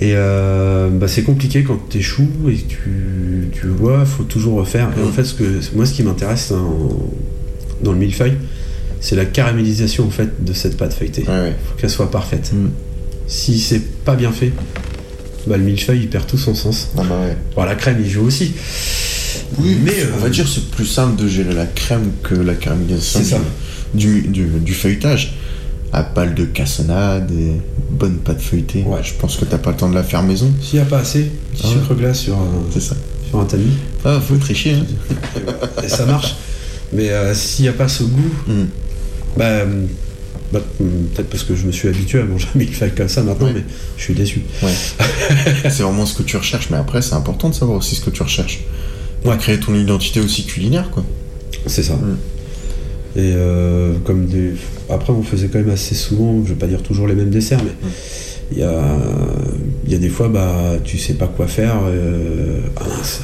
[0.00, 4.54] Et euh, bah, c'est compliqué quand tu échoues et que tu, tu vois, faut toujours
[4.56, 4.90] refaire.
[4.98, 5.12] Et en Mhm.
[5.12, 5.44] fait, ce que,
[5.74, 6.52] moi ce qui m'intéresse
[7.82, 8.34] dans le millefeuille,
[9.00, 11.22] c'est la caramélisation en fait de cette pâte feuilletée.
[11.22, 11.56] ouais, ouais.
[11.68, 12.50] faut qu'elle soit parfaite.
[12.54, 12.70] Mhm.
[13.26, 14.52] Si c'est pas bien fait,
[15.46, 16.90] bah, le millefeuille il perd tout son sens.
[16.98, 17.36] Ah bah ouais.
[17.54, 18.52] Bon, la crème il joue aussi.
[19.58, 22.54] Oui, mais on euh, va dire c'est plus simple de gérer la crème que la
[22.54, 23.40] caramélisation
[23.94, 25.34] du, du, du feuilletage.
[25.92, 27.52] À balle de cassonade et
[27.88, 28.82] bonne pâte feuilletée.
[28.82, 28.98] Ouais.
[29.04, 30.50] Je pense que t'as pas le temps de la faire maison.
[30.60, 32.96] S'il n'y a pas assez, petit Ah sucre glace sur un, ça.
[33.28, 33.70] sur un tamis.
[34.04, 34.74] Ah, faut tricher.
[34.74, 34.84] Hein.
[35.84, 36.34] et ça marche.
[36.92, 38.52] Mais euh, s'il n'y a pas ce goût, Mm.
[39.36, 39.86] bah, euh,
[40.52, 43.46] bah, peut-être parce que je me suis habitué à manger un millefeuille comme ça maintenant,
[43.46, 43.52] Ouais.
[43.54, 43.64] mais
[43.96, 44.42] je suis déçu.
[44.64, 44.70] Ouais.
[45.70, 48.10] c'est vraiment ce que tu recherches, mais après, c'est important de savoir aussi ce que
[48.10, 48.64] tu recherches.
[49.24, 49.36] Ouais.
[49.38, 51.04] créer ton identité aussi culinaire, quoi.
[51.66, 51.94] C'est ça.
[51.94, 52.16] Mm.
[53.16, 54.50] Et euh, comme des...
[54.90, 57.60] après, on faisait quand même assez souvent, je vais pas dire toujours les mêmes desserts,
[57.64, 57.92] mais Mm.
[58.52, 58.82] il y, a,
[59.88, 61.76] y a des fois, bah, tu sais pas quoi faire.
[61.86, 63.20] euh, ah mince.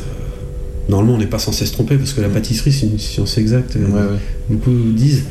[0.88, 3.76] Normalement, on n'est pas censé se tromper parce que la pâtisserie, c'est une science exacte.
[3.76, 3.94] euh, Mm.
[3.94, 4.18] Ouais, ouais.
[4.48, 5.24] Beaucoup disent.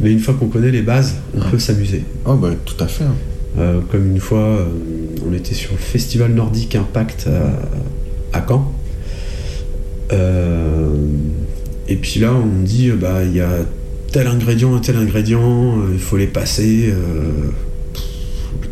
[0.00, 1.46] Mais une fois qu'on connaît les bases, on Ouais.
[1.50, 2.02] peut s'amuser.
[2.26, 3.04] Oh, bah, tout à fait.
[3.04, 3.14] hein.
[3.58, 4.66] Euh, comme une fois,
[5.28, 7.28] on était sur le festival nordique Impact
[8.32, 8.72] à, à Caen.
[10.12, 10.94] Euh,
[11.88, 13.58] et puis là, on me dit, euh, bah, il y a
[14.12, 16.92] tel ingrédient tel ingrédient, euh, il faut les passer.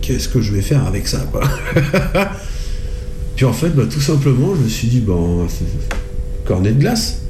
[0.00, 1.42] Qu'est-ce que je vais faire avec ça, quoi
[3.36, 5.46] Puis en fait, bah, tout simplement, je me suis dit, bon,
[6.44, 7.22] cornet de glace.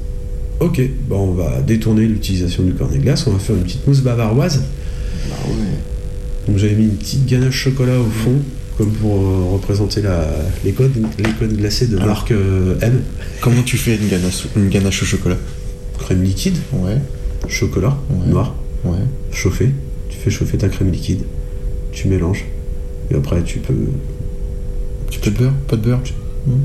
[0.59, 3.87] Ok, bon, on va détourner l'utilisation du cornet de glace, on va faire une petite
[3.87, 4.63] mousse bavaroise.
[5.27, 6.47] Bah ouais.
[6.47, 8.41] Donc j'avais mis une petite ganache chocolat au fond,
[8.81, 10.25] comme pour euh, représenter la,
[10.65, 12.07] les, codes, les codes glacés de Alors.
[12.07, 12.99] marque euh, M.
[13.39, 15.37] Comment tu fais une ganache, une ganache au chocolat?
[15.99, 16.97] Crème liquide, Ouais,
[17.47, 18.31] chocolat, Ouais.
[18.31, 18.97] noir, ouais.
[19.31, 19.69] chauffé.
[20.09, 21.21] Tu fais chauffer ta crème liquide,
[21.91, 22.45] tu mélanges.
[23.11, 23.73] Et après tu peux,
[25.11, 25.53] Tu peux de beurre?
[25.67, 25.99] Pas de beurre?
[26.03, 26.13] Tu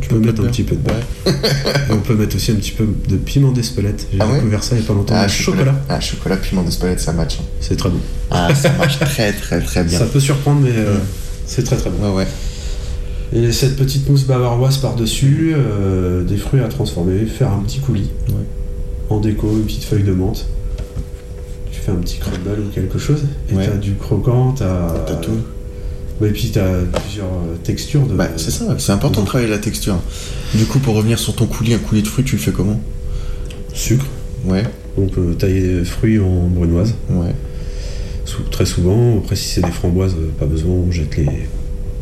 [0.00, 1.02] tu peux mettre un petit peu de beurre.
[1.26, 4.06] Et on peut mettre aussi un petit peu de piment d'Espelette.
[4.10, 4.36] J'ai Ah ouais?
[4.36, 5.14] découvert ça il n'y a pas longtemps.
[5.18, 7.36] Ah, chocolat, Ah, chocolat, piment d'Espelette, ça match.
[7.40, 7.44] hein.
[7.60, 7.98] c'est très bon.
[8.30, 9.98] Ah, ça marche très, très, très bien.
[9.98, 10.96] Ça peut surprendre, mais euh.
[11.46, 12.10] C'est très très bon.
[12.10, 12.26] Ouais, ouais.
[13.32, 18.10] Et cette petite mousse bavaroise par-dessus, euh, des fruits à transformer, faire un petit coulis.
[18.28, 18.34] Ouais.
[19.10, 20.46] En déco, une petite feuille de menthe.
[21.72, 23.22] Tu fais un petit crumble ou quelque chose.
[23.50, 23.66] Et Ouais.
[23.66, 24.90] t'as du croquant, t'as.
[25.06, 25.30] T'as tout.
[26.20, 28.14] Ouais, et puis t'as plusieurs euh, textures de.
[28.14, 29.96] Bah, c'est ça, c'est important de travailler la texture.
[30.54, 32.80] Du coup, pour revenir sur ton coulis, un coulis de fruits, tu le fais comment?
[33.74, 34.06] Sucre.
[34.46, 34.62] Ouais,
[34.96, 36.94] On peut tailler des fruits en brunoise.
[37.10, 37.34] ouais.
[38.50, 39.18] Très souvent.
[39.18, 41.26] Après, si c'est des framboises, euh, pas besoin, on jette les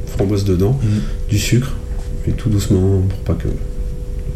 [0.06, 0.78] framboises dedans.
[0.82, 1.00] Mhm.
[1.28, 1.72] Du sucre.
[2.26, 3.54] Et tout doucement pour pas que le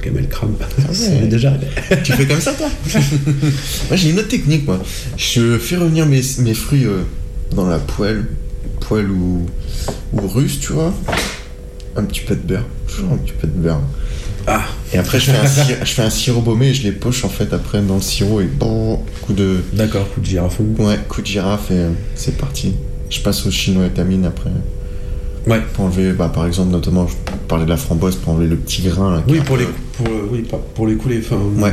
[0.02, 0.54] camel crame.
[0.61, 1.11] ouais.
[1.20, 1.56] m'est déjà
[2.04, 2.68] tu fais comme ça, toi
[3.88, 4.78] Moi, j'ai une autre technique, moi.
[5.16, 7.02] Je fais revenir mes, mes fruits euh,
[7.54, 8.26] dans la poêle,
[8.80, 9.46] poêle ou,
[10.12, 10.92] ou russe, tu vois.
[11.98, 13.80] Un petit peu de beurre, toujours un petit peu de beurre.
[14.46, 14.62] Ah
[14.94, 17.24] Et après, je fais un, sirop, je fais un sirop baumé et je les poche
[17.24, 20.64] en fait après dans le sirop et bon, coup de, D'accord, coup de girafon.
[20.78, 22.74] ouais, coup de girafe et euh, c'est parti.
[23.11, 24.50] Je passe au chinois étamine après.
[25.46, 25.61] Ouais.
[25.74, 27.14] Pour enlever, bah, par exemple, notamment, je
[27.48, 29.16] parlais de la framboise pour enlever le petit grain.
[29.16, 31.20] Là, Oui, pour les, pour, euh, oui, pour les couler.
[31.24, 31.72] Enfin, Ouais.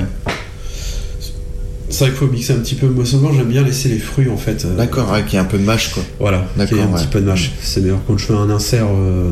[1.90, 2.88] C'est vrai qu'il faut mixer un petit peu.
[2.88, 4.66] Moi, souvent, j'aime bien laisser les fruits en fait.
[4.66, 6.04] euh, D'accord, ouais, qu'il y ait un peu de mâche quoi.
[6.20, 7.00] Voilà, D'accord, un ouais.
[7.00, 7.52] petit peu de mâche.
[7.62, 9.30] C'est meilleur quand je fais un insert, euh,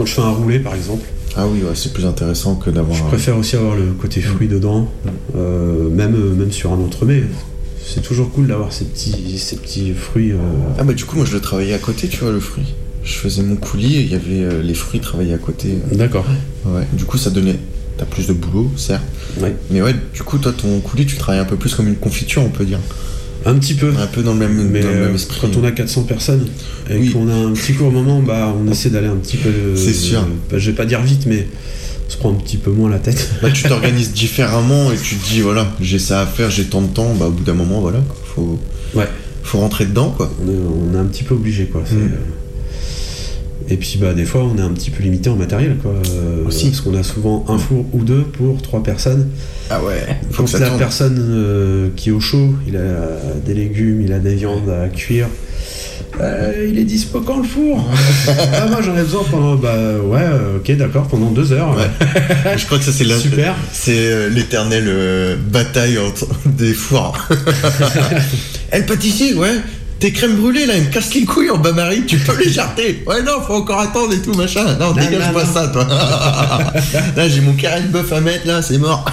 [0.00, 1.04] quand je fais un roulé par exemple.
[1.36, 2.96] Ah oui, ouais, c'est plus intéressant que d'avoir.
[2.96, 4.88] Je préfère aussi avoir le côté fruit dedans,
[5.36, 7.22] euh, même, euh, même sur un entremets.
[7.84, 10.32] C'est toujours cool d'avoir ces petits, ces petits fruits.
[10.32, 10.36] euh,
[10.78, 12.74] Ah bah du coup, moi je le travaillais à côté, tu vois, le fruit.
[13.04, 15.76] Je faisais mon coulis et il y avait les fruits travaillés à côté.
[15.92, 16.24] D'accord.
[16.64, 16.86] Ouais.
[16.94, 17.58] Du coup, ça donnait.
[17.98, 19.02] T'as plus de boulot, certes.
[19.42, 19.54] Ouais.
[19.70, 22.42] Mais ouais, du coup, toi, ton coulis, tu travailles un peu plus comme une confiture,
[22.42, 22.78] on peut dire.
[23.46, 23.92] Un petit peu.
[23.98, 25.38] Un peu dans le même, Mais dans le euh, même esprit.
[25.40, 26.46] quand on a 400 personnes
[26.90, 27.10] et Oui.
[27.10, 29.48] qu'on a un petit court moment, bah, on essaie d'aller un petit peu.
[29.48, 30.20] euh, C'est sûr.
[30.50, 31.46] bah, je vais pas dire vite, mais
[32.06, 33.30] on se prend un petit peu moins la tête.
[33.42, 36.82] Bah, tu t'organises différemment et tu te dis, voilà, j'ai ça à faire, j'ai tant
[36.82, 38.00] de temps, bah au bout d'un moment, voilà,
[38.34, 38.58] faut,
[38.94, 39.06] Ouais.
[39.42, 40.30] faut rentrer dedans, quoi.
[40.44, 40.56] on, est,
[40.92, 41.82] on est un petit peu obligé, quoi.
[43.72, 45.92] Et puis bah des fois on est un petit peu limité en matériel quoi.
[45.92, 46.70] Euh, Aussi.
[46.70, 49.28] Parce qu'on a souvent un four ou deux pour trois personnes.
[49.70, 50.78] Ah ouais, faut Quand que ça la tourne.
[50.80, 52.80] personne euh, qui est au chaud, il a
[53.46, 55.28] des légumes, il a des viandes à cuire.
[56.20, 57.88] Euh, il est dispo quand le four?
[58.28, 61.76] Ah moi j'en ai besoin pendant bah ouais ok d'accord pendant deux heures.
[61.76, 62.56] Ouais.
[62.56, 63.54] Je crois que ça, c'est la- Super.
[63.72, 67.16] C'est l'éternelle euh, bataille entre des fours.
[68.72, 69.54] Elle pâtissier, ouais.
[70.00, 73.04] Tes crèmes brûlées là, elles me cassent les couilles en bain-marie, tu peux les jarter.
[73.06, 74.64] Ouais, non, faut encore attendre et tout, machin.
[74.80, 75.52] Non, dégage non, pas non.
[75.52, 75.86] ça, toi.
[77.16, 79.04] là, j'ai mon carré de bœuf à mettre, là, c'est mort.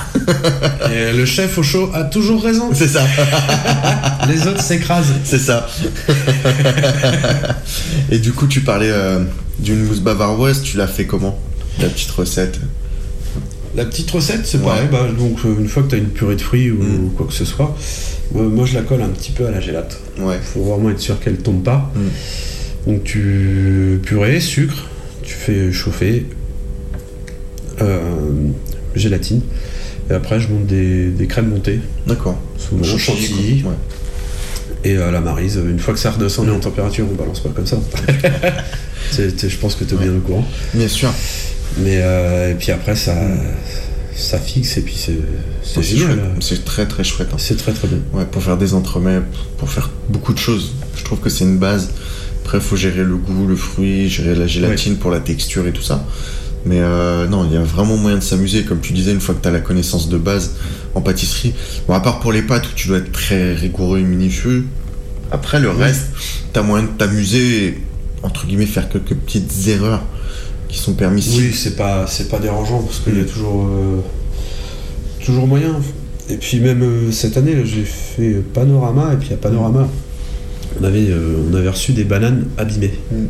[0.89, 2.69] Et le chef au chaud a toujours raison.
[2.73, 3.05] C'est ça,
[4.29, 5.11] Les autres s'écrasent.
[5.25, 5.67] c'est ça.
[8.09, 9.19] et du coup, tu parlais euh,
[9.59, 11.37] d'une mousse bavaroise, tu l'as fait comment
[11.81, 12.61] La petite recette?
[13.77, 14.63] La petite recette, c'est Ouais.
[14.65, 14.87] pareil.
[14.91, 17.11] Bah, donc, euh, une fois que tu as une purée de fruits ou Mm.
[17.15, 17.75] quoi que ce soit,
[18.35, 19.99] euh, moi je la colle un petit peu à la gélate.
[20.19, 20.39] Ouais.
[20.43, 21.91] faut vraiment être sûr qu'elle tombe pas.
[21.95, 22.89] Mm.
[22.91, 24.87] Donc, tu purée, sucre,
[25.23, 26.25] tu fais chauffer,
[27.81, 28.47] euh,
[28.95, 29.41] gélatine.
[30.09, 32.37] Et après, je monte des, des crèmes montées, D'accord.
[32.57, 33.63] souvent Chantilly.
[33.63, 33.73] Ouais.
[34.85, 35.57] et euh, la marise.
[35.69, 37.77] Une fois que ça redescend en température, on balance pas comme ça.
[39.17, 40.45] Je pense que tu es bien au courant.
[40.73, 41.09] Bien sûr.
[41.79, 43.13] Mais euh, et puis après, ça,
[44.15, 45.17] ça fixe et puis c'est
[45.63, 46.19] c'est génial.
[46.65, 47.29] très très chouette.
[47.33, 47.37] hein.
[47.37, 47.99] C'est très très bien.
[48.13, 49.21] Ouais, pour faire des entremets,
[49.57, 50.73] pour faire beaucoup de choses.
[50.95, 51.89] Je trouve que c'est une base.
[52.43, 55.73] Après, il faut gérer le goût, le fruit, gérer la gélatine pour la texture et
[55.73, 56.05] tout ça.
[56.65, 58.63] Mais euh, non, il y a vraiment moyen de s'amuser.
[58.63, 60.55] Comme tu disais, une fois que tu as la connaissance de base
[60.95, 61.53] en pâtisserie.
[61.87, 64.65] Bon, à part pour les pâtes où tu dois être très rigoureux et minutieux.
[65.31, 66.07] Après, le reste,
[66.53, 67.77] tu as moyen de t'amuser et,
[68.23, 70.03] entre guillemets, faire quelques petites erreurs
[70.67, 71.37] qui sont permises.
[71.37, 74.01] Oui, c'est pas c'est pas dérangeant parce qu'il y a toujours euh,
[75.23, 75.79] toujours moyen.
[76.29, 79.87] Et puis même euh, cette année, j'ai fait Panorama et puis à Panorama,
[80.79, 82.93] on avait euh, on avait reçu des bananes abîmées.
[83.11, 83.25] Mm.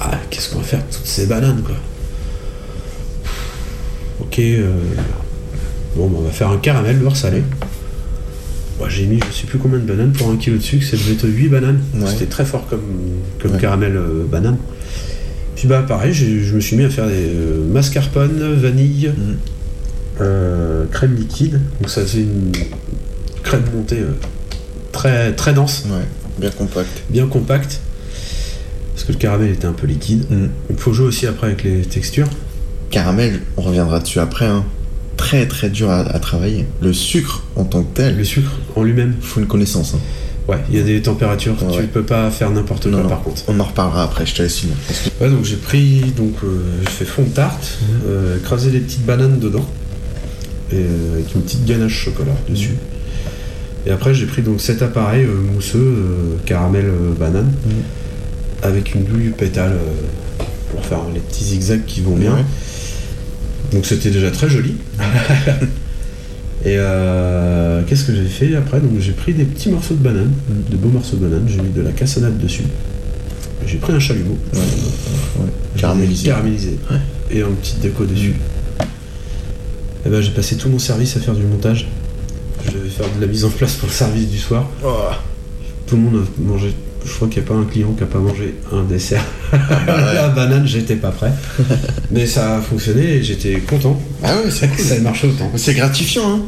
[0.00, 1.74] Ah, qu'est-ce qu'on va faire de toutes ces bananes quoi?
[4.20, 4.40] Ok,
[5.96, 7.42] bon, bah, on va faire un caramel beurre salé.
[8.78, 10.96] Moi, j'ai mis je sais plus combien de bananes pour un kilo de sucre, ça
[10.96, 11.80] devait être 8 bananes.
[11.94, 12.06] Ouais.
[12.10, 12.82] C'était très fort comme,
[13.40, 13.58] comme Ouais.
[13.58, 13.98] caramel
[14.30, 14.58] banane.
[15.56, 19.34] Puis bah pareil, je me suis mis à faire des euh, mascarpone, vanille, Mm.
[20.20, 21.60] euh, crème liquide.
[21.80, 22.52] Donc ça faisait une
[23.42, 24.12] crème montée euh,
[24.92, 26.04] très, très dense, Ouais,
[26.38, 27.02] bien compact.
[27.10, 27.80] bien compacte.
[28.94, 30.24] Parce que le caramel était un peu liquide.
[30.30, 30.46] Mm.
[30.70, 32.28] Il faut jouer aussi après avec les textures.
[32.90, 34.46] Caramel, on reviendra dessus après.
[34.46, 34.64] hein.
[35.16, 36.66] Très très dur à, à travailler.
[36.82, 39.94] Le sucre en tant que tel, Le sucre en lui-même, faut une connaissance.
[39.94, 40.00] hein.
[40.48, 41.76] Ouais, il y a des températures, Ouais.
[41.82, 43.08] tu peux pas faire n'importe quoi Non, non.
[43.08, 43.42] par contre.
[43.48, 44.62] On en reparlera après, je te laisse
[45.20, 49.04] Ouais, donc j'ai pris, donc euh, j'ai fait fond de tarte, euh, écrasé des petites
[49.06, 49.66] bananes dedans,
[50.72, 52.76] et euh, avec une petite ganache chocolat dessus.
[53.86, 57.52] Et après j'ai pris donc cet appareil euh, mousseux, euh, caramel euh, banane,
[58.62, 62.34] avec une douille pétale euh, pour faire les petits zigzags qui vont bien.
[62.34, 62.44] Ouais.
[63.72, 64.74] Donc c'était déjà très joli.
[66.66, 68.80] Et euh, qu'est-ce que j'ai fait après?
[68.80, 71.70] Donc j'ai pris des petits morceaux de banane, de beaux morceaux de banane, j'ai mis
[71.70, 72.64] de la cassonade dessus.
[73.64, 74.36] J'ai pris un chalumeau.
[74.52, 74.60] Ouais.
[75.76, 76.26] Caramélisé.
[76.26, 76.76] Caramélisé.
[77.30, 78.34] Et un petit déco dessus.
[80.04, 81.86] Et ben j'ai passé tout mon service à faire du montage.
[82.64, 84.68] Je devais faire de la mise en place pour le service du soir.
[85.86, 86.74] Tout le monde a mangé.
[87.06, 89.24] Je crois qu'il n'y a pas un client qui n'a pas mangé un dessert.
[89.86, 91.30] la banane, j'étais pas prêt.
[92.10, 95.50] Mais ça a fonctionné et j'étais content Ah ouais, c'est que ça ait marché autant.
[95.56, 96.40] C'est gratifiant, hein.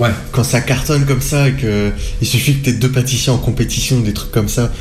[0.00, 0.10] Ouais.
[0.32, 4.00] Quand ça cartonne comme ça et que il suffit que t'aies deux pâtissiers en compétition,
[4.00, 4.72] des trucs comme ça,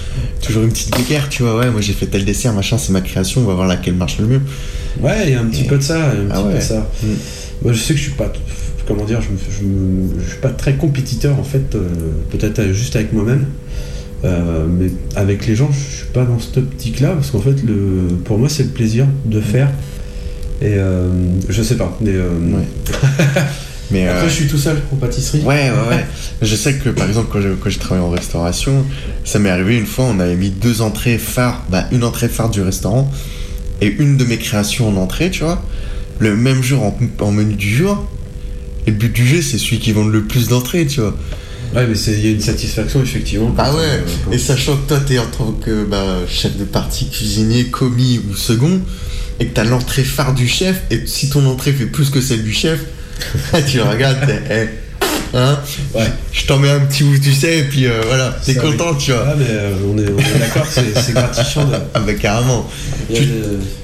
[0.41, 1.57] toujours une petite guerre, tu vois.
[1.57, 4.17] Ouais, moi j'ai fait tel dessert, machin, c'est ma création, on va voir laquelle marche
[4.19, 4.41] le mieux.
[4.99, 5.97] Ouais, il y a un petit peu de ça.
[6.11, 6.89] Un Ah petit peu de ça.
[7.03, 7.07] Mm.
[7.61, 8.31] Moi, je sais que je suis pas.
[8.87, 11.87] Comment dire, je, me- je, me- je suis pas très compétiteur en fait, euh,
[12.31, 13.45] peut-être euh, juste avec moi-même.
[14.23, 18.15] Euh, mais avec les gens, je suis pas dans cette optique-là parce qu'en fait, le,
[18.23, 19.69] pour moi, c'est le plaisir de faire.
[20.61, 21.09] Et euh,
[21.49, 22.67] je sais pas, mais euh, Ouais.
[23.91, 25.41] Mais Après, je suis tout seul en pâtisserie.
[25.41, 26.05] Ouais, ouais, ouais.
[26.41, 28.83] je sais que par exemple, quand j'ai, quand j'ai travaillé en restauration,
[29.23, 32.49] ça m'est arrivé une fois, on avait mis deux entrées phares, bah, une entrée phare
[32.49, 33.11] du restaurant
[33.81, 35.61] et une de mes créations en entrée, tu vois.
[36.17, 38.09] Le même jour en, en menu du jour.
[38.87, 41.15] Et le but du jeu, c'est celui qui vend le plus d'entrées, tu vois.
[41.75, 43.53] Ouais, mais c'est- il y a une satisfaction, effectivement.
[43.57, 46.63] Ah ouais, euh, quand- et sachant que toi t'es en tant que bah, chef de
[46.65, 48.79] partie, cuisinier, commis ou second,
[49.39, 52.43] et que t'as l'entrée phare du chef, et si ton entrée fait plus que celle
[52.43, 52.79] du chef,
[53.67, 55.57] tu le regardes, t'es, eh, hein,
[55.95, 56.11] Ouais.
[56.31, 59.11] je t'en mets un petit bout, tu sais, et puis euh, voilà, t'es content, tu
[59.11, 59.25] vois.
[59.29, 61.75] Ah, mais euh, on est, d'accord, c'est gratifiant de.
[61.95, 62.69] Ah bah carrément.
[63.13, 63.27] Tu-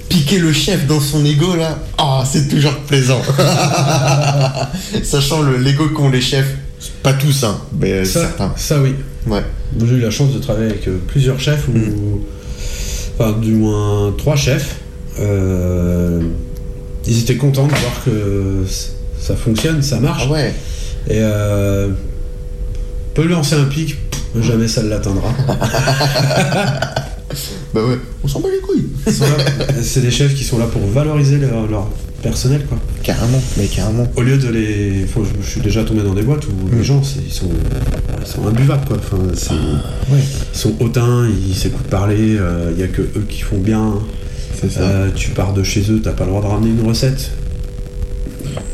[0.10, 3.22] Piquer le chef dans son ego là, ah c'est toujours plaisant.
[5.04, 6.56] Sachant le l'ego qu'ont les chefs,
[7.04, 8.54] pas tous hein, mais Ça, certains.
[8.58, 8.96] ça, oui.
[9.28, 9.44] Ouais.
[9.78, 11.72] Moi, J'ai eu la chance de travailler avec euh, plusieurs chefs, ou...
[11.74, 12.22] Mm.
[13.20, 14.78] enfin du moins trois chefs.
[15.20, 16.22] Euh,
[17.06, 18.64] Ils étaient contents de voir que
[19.20, 20.24] ça fonctionne, ça marche.
[20.28, 20.54] Ah ouais.
[21.10, 21.90] Et euh,
[23.14, 23.98] peut lancer un pic,
[24.42, 25.30] jamais ça ne l'atteindra.
[27.72, 28.88] Bah ouais, on s'en bat les couilles.
[29.84, 31.88] C'est des chefs qui sont là pour valoriser leur, leur
[32.22, 32.78] personnel, quoi.
[33.04, 34.08] Carrément, mais carrément.
[34.16, 35.04] Au lieu de les.
[35.06, 37.50] enfin, je, je suis déjà tombé dans des boîtes où les gens, c'est- ils sont,
[38.22, 38.98] ils sont imbuvables, quoi.
[38.98, 40.20] Enfin, c'est- Ouais.
[40.54, 42.38] Ils sont hautains, ils s'écoutent parler,
[42.72, 43.94] il n'y a que eux qui font bien.
[44.60, 44.82] C'est ça.
[44.82, 47.32] Euh, tu pars de chez eux, t'as pas le droit de ramener une recette.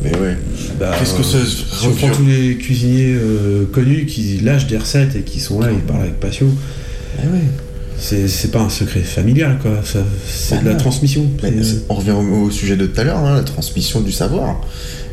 [0.04, 0.38] Mais ouais.
[0.80, 4.68] Bah, Qu'est-ce que euh, c'est Si on prend tous les cuisiniers euh, connus qui lâchent
[4.68, 6.48] des recettes et qui sont là, ils parlent avec passion,
[7.20, 7.44] Mais ouais.
[7.98, 9.72] C'est pas un secret familial, quoi.
[9.84, 10.80] C'est Bah de la non.
[10.80, 11.30] transmission.
[11.42, 14.62] C'est- on revient au, au sujet de tout à l'heure, hein, la transmission du savoir.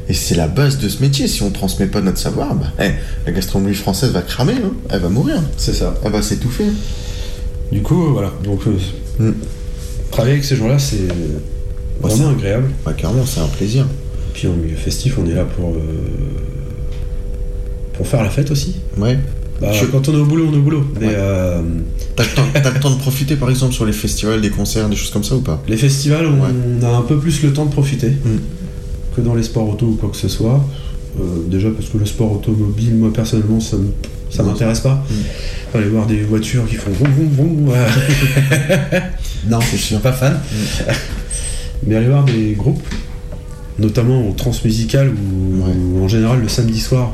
[0.08, 1.28] Et c'est la base de ce métier.
[1.28, 2.90] Si on transmet pas notre savoir, bah, eh,
[3.24, 4.72] la gastronomie française va cramer, hein.
[4.90, 5.94] elle va mourir, C'est ça.
[6.04, 6.66] elle va s'étouffer.
[7.70, 8.32] Du coup, euh, voilà.
[8.44, 8.76] Donc, euh,
[9.30, 9.34] Mm.
[10.10, 10.96] travailler avec ces gens-là, c'est
[12.00, 12.70] vraiment c'est- agréable.
[12.84, 13.86] Bah, carrément, c'est un plaisir.
[14.34, 15.76] Puis en milieu festif, on est là pour, euh,
[17.92, 18.76] pour faire la fête aussi.
[18.98, 19.18] Ouais.
[19.60, 20.84] Bah, Je- Quand on est au boulot, on est au boulot.
[21.00, 21.60] Mais euh,
[22.16, 24.88] T'as le, temps- t'as le temps de profiter, par exemple, sur les festivals, des concerts,
[24.88, 25.62] des choses comme ça ou pas?
[25.66, 26.50] Les festivals, on, Ouais.
[26.80, 28.36] on a un peu plus le temps de profiter Mm.
[29.16, 30.62] que dans les sports auto ou quoi que ce soit.
[31.20, 33.76] Euh, déjà parce que le sport automobile, moi personnellement, ça
[34.30, 35.04] ça m'intéresse pas.
[35.10, 35.76] Mm.
[35.78, 37.74] Aller voir des voitures qui font vroom vroom vroom.
[37.74, 39.00] euh,
[39.48, 40.34] non, je suis pas fan.
[40.34, 40.92] Mm.
[41.86, 42.82] Mais aller voir des groupes,
[43.78, 45.72] notamment au transmusical ou Ouais.
[45.74, 47.12] ou en général le samedi soir,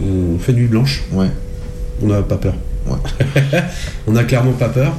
[0.00, 1.02] on fait nuit blanche.
[1.12, 1.30] Ouais.
[2.02, 2.54] On n'a pas peur.
[2.86, 2.96] Ouais.
[4.06, 4.94] on a clairement pas peur.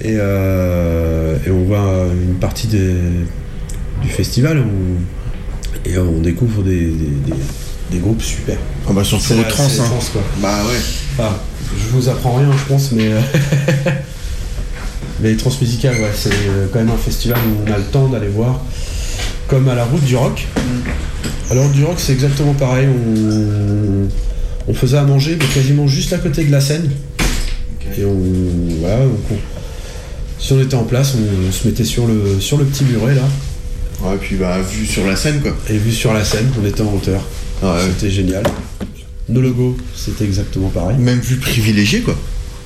[0.00, 2.94] Et, euh, et on voit une partie des-
[4.02, 7.34] du festival on- et on découvre des, des- des-
[7.92, 8.56] des groupes super.
[8.88, 9.84] Ah bah, sur C'est le la- trans, c'est hein.
[9.84, 10.22] trans, quoi.
[10.42, 10.78] Bah ouais.
[11.20, 11.36] Ah,
[11.76, 13.12] je vous apprends rien, je pense, mais.
[13.12, 13.20] euh,
[15.20, 18.28] mais Transmusical, ouais, c'est euh, quand même un festival où on a le temps d'aller
[18.28, 18.60] voir.
[19.48, 20.46] Comme à la route du rock.
[21.54, 22.86] La route du rock, c'est exactement pareil.
[22.88, 24.08] On,
[24.68, 26.90] on faisait à manger, mais quasiment juste à côté de la scène.
[27.98, 28.16] Et on.
[28.80, 29.36] Voilà, donc on-
[30.38, 33.22] si on était en place, on, se mettait sur le, sur le petit muret là.
[34.04, 35.52] Ouais, puis bah, vu sur la scène, quoi.
[35.68, 37.20] Et vu sur la scène, on était en hauteur.
[37.62, 37.70] Ouais.
[37.88, 38.44] C'était génial.
[39.28, 40.96] Nos logos, c'était exactement pareil.
[40.98, 42.14] Même vue privilégiée, quoi.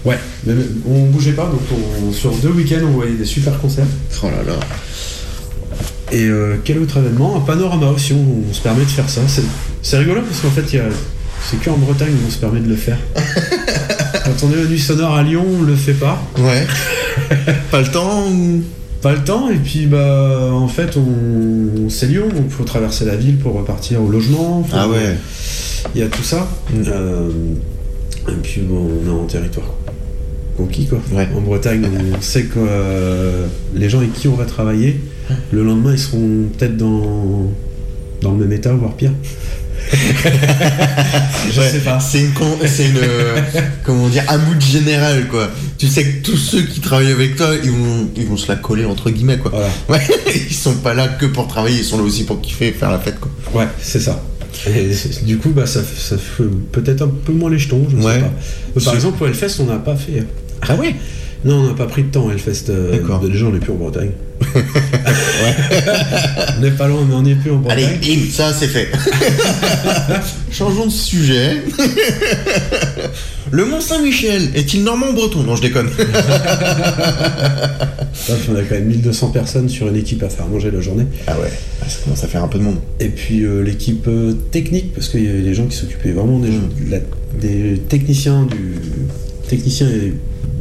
[0.04, 0.52] Ouais, mais
[0.86, 3.86] on bougeait pas, donc on- sur deux week-ends, on voyait des super concerts.
[4.22, 4.58] Oh là là.
[6.10, 7.36] Et euh, quel autre événement?
[7.36, 9.22] Un panorama aussi, on, on se permet de faire ça.
[9.82, 10.84] C'est rigolo parce qu'en fait, il y a-
[11.50, 12.98] c'est qu'en Bretagne où on se permet de le faire.
[14.24, 16.22] Quand on est aux Nuits Sonores à Lyon, on le fait pas.
[16.38, 16.66] Ouais.
[17.70, 18.62] pas le temps ou...
[19.00, 23.04] Pas le temps, et puis bah en fait, on, c'est Lyon, donc il faut traverser
[23.04, 24.62] la ville pour repartir au logement.
[24.62, 25.16] faut- Ah ouais.
[25.96, 26.46] Il y a tout ça.
[26.86, 27.28] Euh,
[28.28, 29.66] et puis bon, on est en territoire
[30.56, 31.00] conquis quoi.
[31.12, 31.26] Ouais.
[31.36, 31.82] En Bretagne,
[32.16, 35.00] on sait que euh, les gens avec qui on va travailler,
[35.50, 37.50] le lendemain ils seront peut-être dans,
[38.20, 39.12] dans le même état, voire pire.
[39.92, 42.00] Je Ouais, sais pas.
[42.00, 42.98] C'est une, con- c'est une
[43.84, 45.50] comment dire, un mood général, quoi.
[45.78, 48.56] Tu sais que tous ceux qui travaillent avec toi, ils vont, ils vont se la
[48.56, 49.50] coller entre guillemets, quoi.
[49.52, 49.68] Voilà.
[49.88, 50.00] Ouais,
[50.48, 52.90] ils sont pas là que pour travailler, ils sont là aussi pour kiffer et faire
[52.90, 53.30] la fête, quoi.
[53.54, 54.22] Ouais, c'est ça.
[54.66, 54.90] Et
[55.24, 58.14] du coup, bah, ça, ça fait peut-être un peu moins les jetons, je Ouais.
[58.14, 58.80] sais pas.
[58.84, 60.24] Par exemple, au Hellfest, on n'a pas fait.
[60.68, 60.94] Ah ouais?
[61.44, 62.70] Non, on n'a pas pris de temps, Hellfest.
[62.70, 63.20] euh, D'accord.
[63.20, 64.10] Déjà, on n'est plus en Bretagne.
[66.56, 67.84] on n'est pas loin, mais on n'est plus en Bretagne.
[67.84, 68.88] Allez, bim, ça c'est fait.
[70.52, 71.56] Changeons de sujet.
[73.50, 75.42] Le Mont Saint-Michel est-il normand ou breton?
[75.42, 75.88] Non, je déconne.
[78.48, 81.06] On a quand même 1200 personnes sur une équipe à faire manger la journée.
[81.26, 81.50] Ah ouais,
[81.82, 82.78] ah, ça commence à faire un peu de monde.
[83.00, 86.38] Et puis euh, l'équipe euh, technique, parce qu'il y avait des gens qui s'occupaient vraiment
[86.38, 87.00] des, gens- de la-
[87.40, 88.74] des techniciens, du,
[89.48, 90.14] techniciens et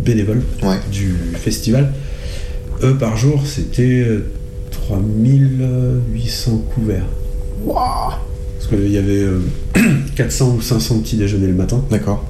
[0.03, 0.79] bénévoles Ouais.
[0.91, 1.91] du festival.
[2.83, 4.25] Eux, par jour, c'était euh,
[4.71, 7.05] 3800 couverts.
[7.63, 8.11] Waouh
[8.57, 9.39] Parce qu'il y avait euh,
[10.15, 11.83] 400 ou 500 petits déjeuners le matin.
[11.91, 12.25] D'accord.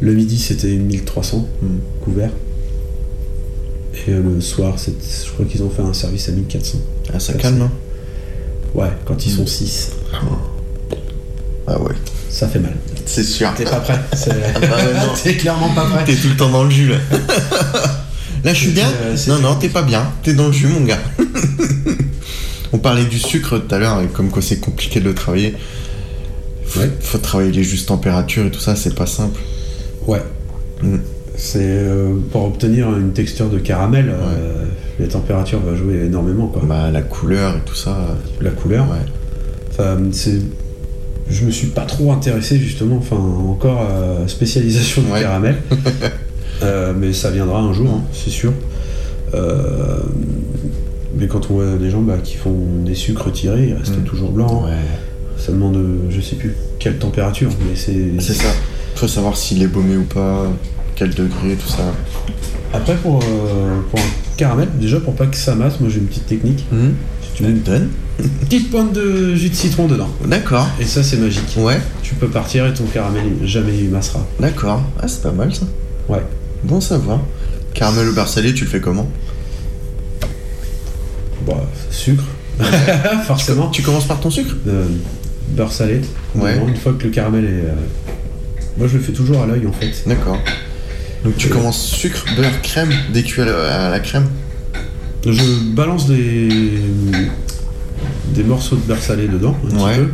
[0.00, 1.66] Le midi, c'était 1300 Hmm.
[2.04, 2.30] couverts.
[4.06, 6.78] Et euh, le soir, je crois qu'ils ont fait un service à 1400.
[7.12, 7.70] Ah, ça Ouais, calme, hein
[8.74, 9.92] Ouais, quand ils sont 6,
[11.66, 11.92] Ah ouais.
[12.30, 12.74] ça fait mal.
[13.06, 13.52] C'est sûr.
[13.56, 13.98] T'es pas prêt.
[14.14, 14.30] C'est
[14.60, 14.68] bah.
[15.22, 16.04] T'es clairement pas prêt.
[16.04, 16.96] T'es tout le temps dans le jus, là.
[18.44, 20.10] là, je suis bien Euh, Non, non, t'es pas bien.
[20.22, 20.98] T'es dans le jus, mon gars.
[22.72, 25.54] On parlait du sucre tout à l'heure, et comme quoi c'est compliqué de le travailler.
[26.64, 26.90] Faut, Ouais.
[27.00, 29.38] faut travailler les justes températures et tout ça, c'est pas simple.
[30.06, 30.22] Ouais.
[30.82, 30.96] Mm.
[31.36, 34.64] C'est euh, pour obtenir une texture de caramel, euh,
[34.98, 36.62] la température va jouer énormément quoi.
[36.64, 37.96] Bah, la couleur et tout ça.
[38.40, 38.86] La couleur.
[38.88, 38.96] Ouais.
[39.70, 40.40] Enfin, c'est.
[41.30, 45.20] Je me suis pas trop intéressé justement, enfin encore à spécialisation du Ouais.
[45.22, 45.56] caramel.
[46.62, 48.52] Euh, mais ça viendra un jour, hein, c'est sûr.
[49.34, 49.98] Euh,
[51.18, 52.54] mais quand on voit des gens bah, qui font
[52.84, 54.04] des sucres tirés, ils restent Mm.
[54.04, 54.64] toujours blancs.
[54.66, 54.70] Ouais.
[55.36, 58.12] Ça demande, euh, je sais plus quelle température, mais c'est.
[58.20, 58.50] C'est ça.
[58.94, 60.46] Faut savoir s'il est baumé ou pas,
[60.94, 61.82] quel degré, tout ça.
[62.72, 64.02] Après, pour, euh, pour un
[64.36, 66.64] caramel, déjà pour pas que ça masse, moi j'ai une petite technique.
[67.22, 67.88] Si tu mets une donne
[68.42, 70.08] petite pointe de jus de citron dedans.
[70.26, 70.68] D'accord.
[70.80, 71.54] Et ça, c'est magique.
[71.56, 74.26] Ouais, Tu peux partir et ton caramel jamais il massera.
[74.40, 74.82] d'accord.
[75.00, 75.66] Ah, c'est pas mal ça.
[76.08, 76.22] Ouais.
[76.64, 77.20] Bon, ça va.
[77.74, 79.08] Caramel au beurre salé, tu le fais comment?
[81.46, 82.24] Bah, sucre.
[83.26, 83.68] Forcément.
[83.70, 84.54] Tu commences par ton sucre?
[84.68, 84.84] Euh,
[85.48, 86.00] beurre salé.
[86.34, 86.56] Ouais.
[86.68, 87.48] Une fois que le caramel est.
[87.48, 87.72] euh,
[88.76, 89.90] Moi, je le fais toujours à l'œil en fait.
[90.06, 90.38] D'accord.
[91.24, 91.50] Donc tu Euh.
[91.52, 94.26] commences sucre, beurre, crème, dès cuit à la, à la crème?
[95.26, 96.48] Je balance des.
[98.32, 99.92] Des morceaux de beurre salé dedans, un Ouais.
[99.94, 100.08] petit peu.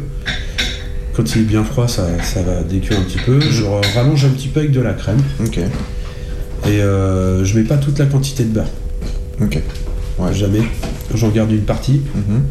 [1.14, 3.40] Quand il est bien froid, ça, ça va décuire un petit peu.
[3.40, 3.64] Je
[3.94, 5.20] rallonge un petit peu avec de la crème.
[5.44, 5.58] Ok.
[5.58, 5.62] Et
[6.80, 8.68] euh, je mets pas toute la quantité de beurre.
[9.40, 9.58] Ok.
[10.18, 10.32] Ouais.
[10.34, 10.62] Jamais.
[11.14, 12.02] J'en garde une partie.
[12.14, 12.42] Mhm.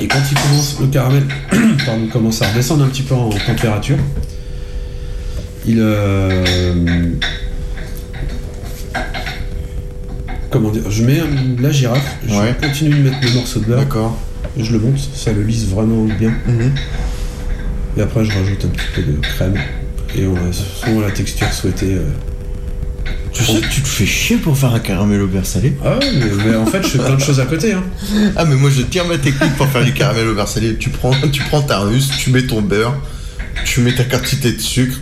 [0.00, 1.24] Et quand il commence, le caramel
[1.86, 3.96] pardon, commence à redescendre un petit peu en température,
[5.66, 5.78] il.
[5.80, 6.44] euh,
[10.50, 11.20] comment dire Je mets
[11.60, 12.54] la girafe, je Ouais.
[12.60, 14.18] continue de mettre le morceau de beurre, D'accord.
[14.58, 16.32] Je le monte, ça le lisse vraiment bien.
[16.46, 16.72] Mhm.
[17.98, 19.54] Et après, je rajoute un petit peu de crème.
[20.14, 21.94] Et on a selon la texture souhaitée.
[21.94, 22.02] euh.
[23.32, 25.98] Tu sais que tu te fais chier pour faire un caramel au beurre salé Ah
[25.98, 27.72] ouais, mais, mais en fait, je fais plein de choses à côté.
[27.74, 27.82] Hein.
[28.34, 30.76] Ah mais moi je tiens ma technique pour faire du caramel au beurre salé.
[30.76, 32.94] Tu prends, tu prends ta russe, tu mets ton beurre,
[33.66, 34.96] tu mets ta quantité de sucre,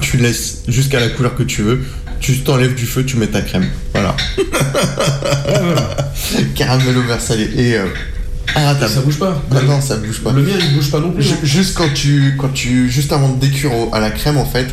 [0.00, 1.80] tu laisses jusqu'à la couleur que tu veux,
[2.18, 3.66] tu t'enlèves du feu, tu mets ta crème.
[3.92, 4.16] Voilà.
[6.56, 7.48] caramel au beurre salé.
[7.56, 7.86] Et euh,
[8.54, 9.40] ah, t'as- Ça bouge pas.
[9.52, 10.32] Non, non, ça bouge pas.
[10.32, 11.30] Le mien, il bouge pas non plus.
[11.32, 11.36] Hein.
[11.42, 14.66] Juste quand tu, quand tu, juste avant de décuire au- à la crème en fait,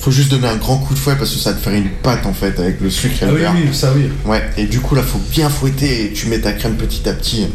[0.00, 1.88] faut juste donner un grand coup de fouet parce que ça va te faire une
[2.02, 3.52] pâte en fait avec le sucre et Ah le oui, beurre.
[3.54, 4.10] oui, ça oui.
[4.26, 7.14] Ouais, et du coup là faut bien fouetter et tu mets ta crème petit à
[7.14, 7.46] petit.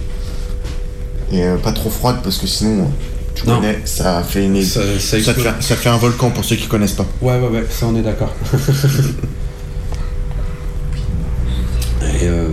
[1.32, 2.90] Et euh, pas trop froide parce que sinon,
[3.36, 3.60] tu Non.
[3.60, 4.64] connais, ça fait une...
[4.64, 5.44] Ça, ça ça, explose.
[5.46, 7.06] fait, ça fait un volcan pour ceux qui connaissent pas.
[7.22, 8.34] Ouais, ouais, ouais, ça on est d'accord.
[12.02, 12.48] Et euh,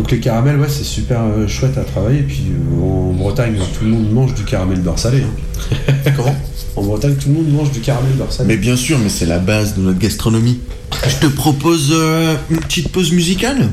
[0.00, 2.20] donc les caramels, ouais, c'est super euh, chouette à travailler.
[2.20, 5.22] Et puis euh, en Bretagne, tout le monde mange du caramel beurre salé.
[5.22, 5.92] hein.
[6.16, 6.34] Comment?
[6.76, 8.48] En Bretagne, tout le monde mange du caramel beurre salé.
[8.48, 10.60] Mais bien sûr, mais c'est la base de notre gastronomie.
[11.06, 13.68] Je te propose euh, une petite pause musicale.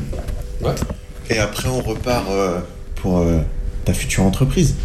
[0.61, 0.75] Ouais.
[1.29, 2.25] Et après on repart
[2.95, 3.25] pour
[3.85, 4.75] ta future entreprise.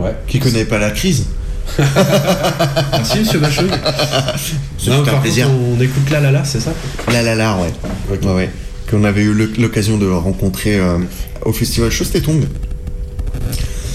[0.00, 0.16] Ouais.
[0.26, 1.26] Qui connaît pas la crise.
[1.78, 3.70] Merci, monsieur Bachouille.
[4.78, 5.46] Ce Non, fut un plaisir.
[5.46, 6.72] contre, on écoute là, là, là, c'est ça?
[7.12, 7.72] La la la, ouais.
[8.10, 8.50] Ouais, ouais.
[8.90, 10.98] Qu'on avait eu l'occasion de rencontrer euh,
[11.44, 12.44] au festival Chostetong.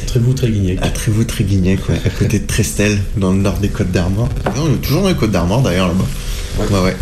[0.05, 0.77] Très vous, très guigné.
[0.81, 4.29] À Trévoux-Tréguignac, ouais, à côté de Trestel, dans le nord des Côtes d'Armor.
[4.55, 6.05] Non, on est toujours dans les Côtes d'Armor d'ailleurs là-bas.
[6.75, 6.79] Ouais.
[6.83, 6.95] ouais,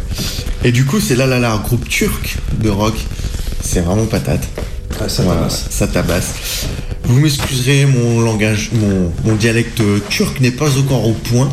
[0.63, 2.93] Et du coup, c'est là, là, là, un groupe turc de rock.
[3.61, 4.47] C'est vraiment patate.
[5.01, 5.65] Ah, ça Voilà, tabasse.
[5.69, 6.33] ça tabasse.
[7.03, 11.49] Vous m'excuserez, mon langage, mon, mon dialecte turc n'est pas encore au point.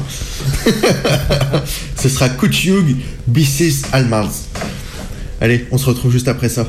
[2.00, 4.47] Ce sera Kuchug Bisis Almaz.
[5.40, 6.66] Allez, on se retrouve juste après ça.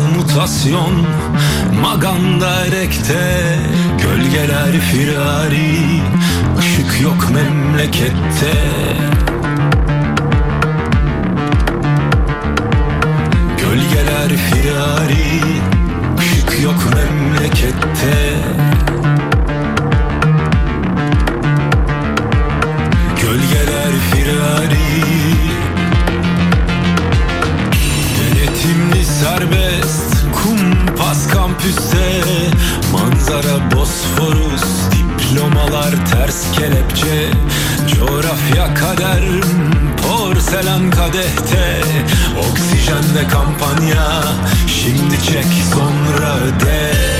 [0.00, 1.06] mutasyon
[1.82, 3.58] Maganda erekte
[4.02, 6.02] Gölgeler firari
[6.60, 8.52] Işık yok memlekette.
[13.58, 15.40] Gölgeler firari
[16.20, 18.34] Işık yok memlekette.
[23.22, 25.35] Gölgeler firari
[31.66, 32.22] düzse
[32.92, 34.62] Manzara Bosforus
[34.92, 37.30] Diplomalar ters kelepçe
[37.94, 39.24] Coğrafya kader
[40.02, 41.80] Porselen kadehte
[42.38, 44.22] Oksijende kampanya
[44.66, 47.15] Şimdi çek sonra öde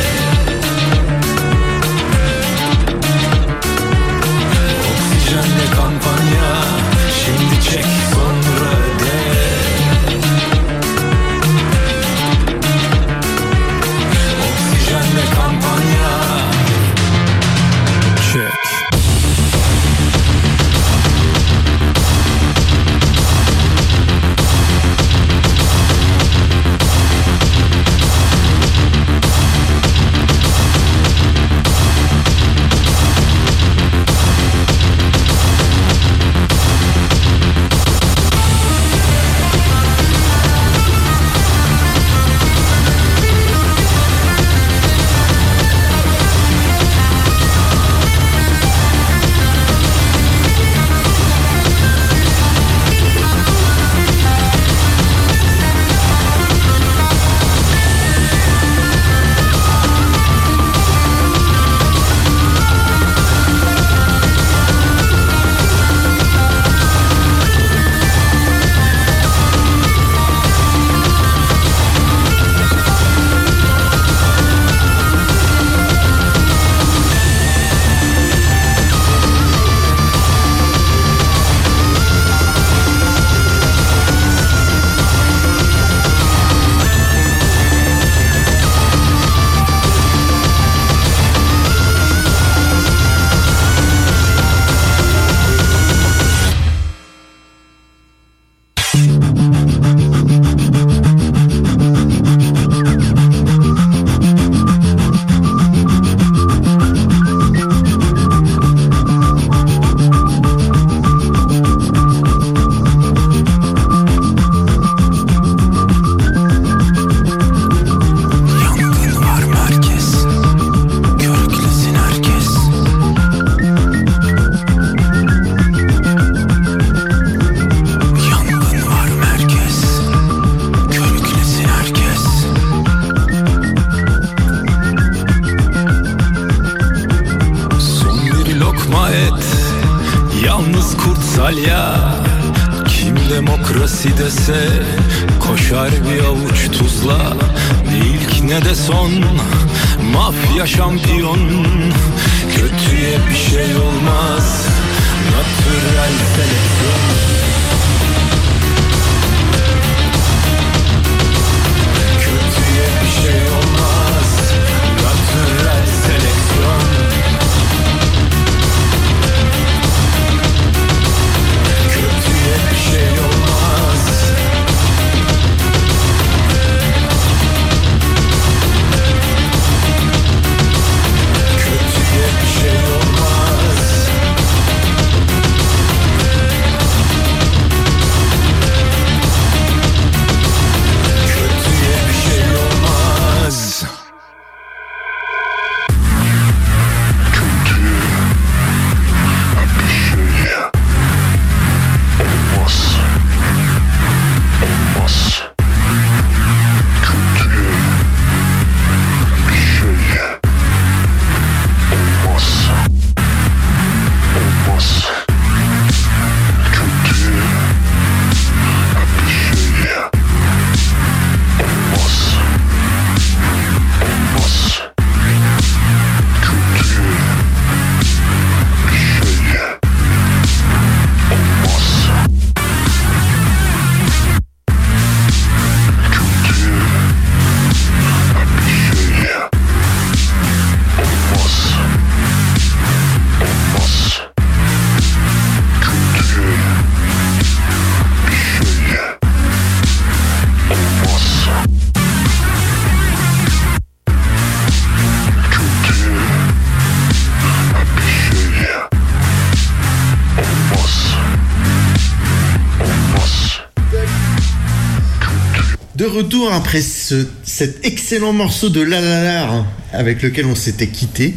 [266.17, 271.35] retour après ce- cet excellent morceau de La La La avec lequel on s'était quitté.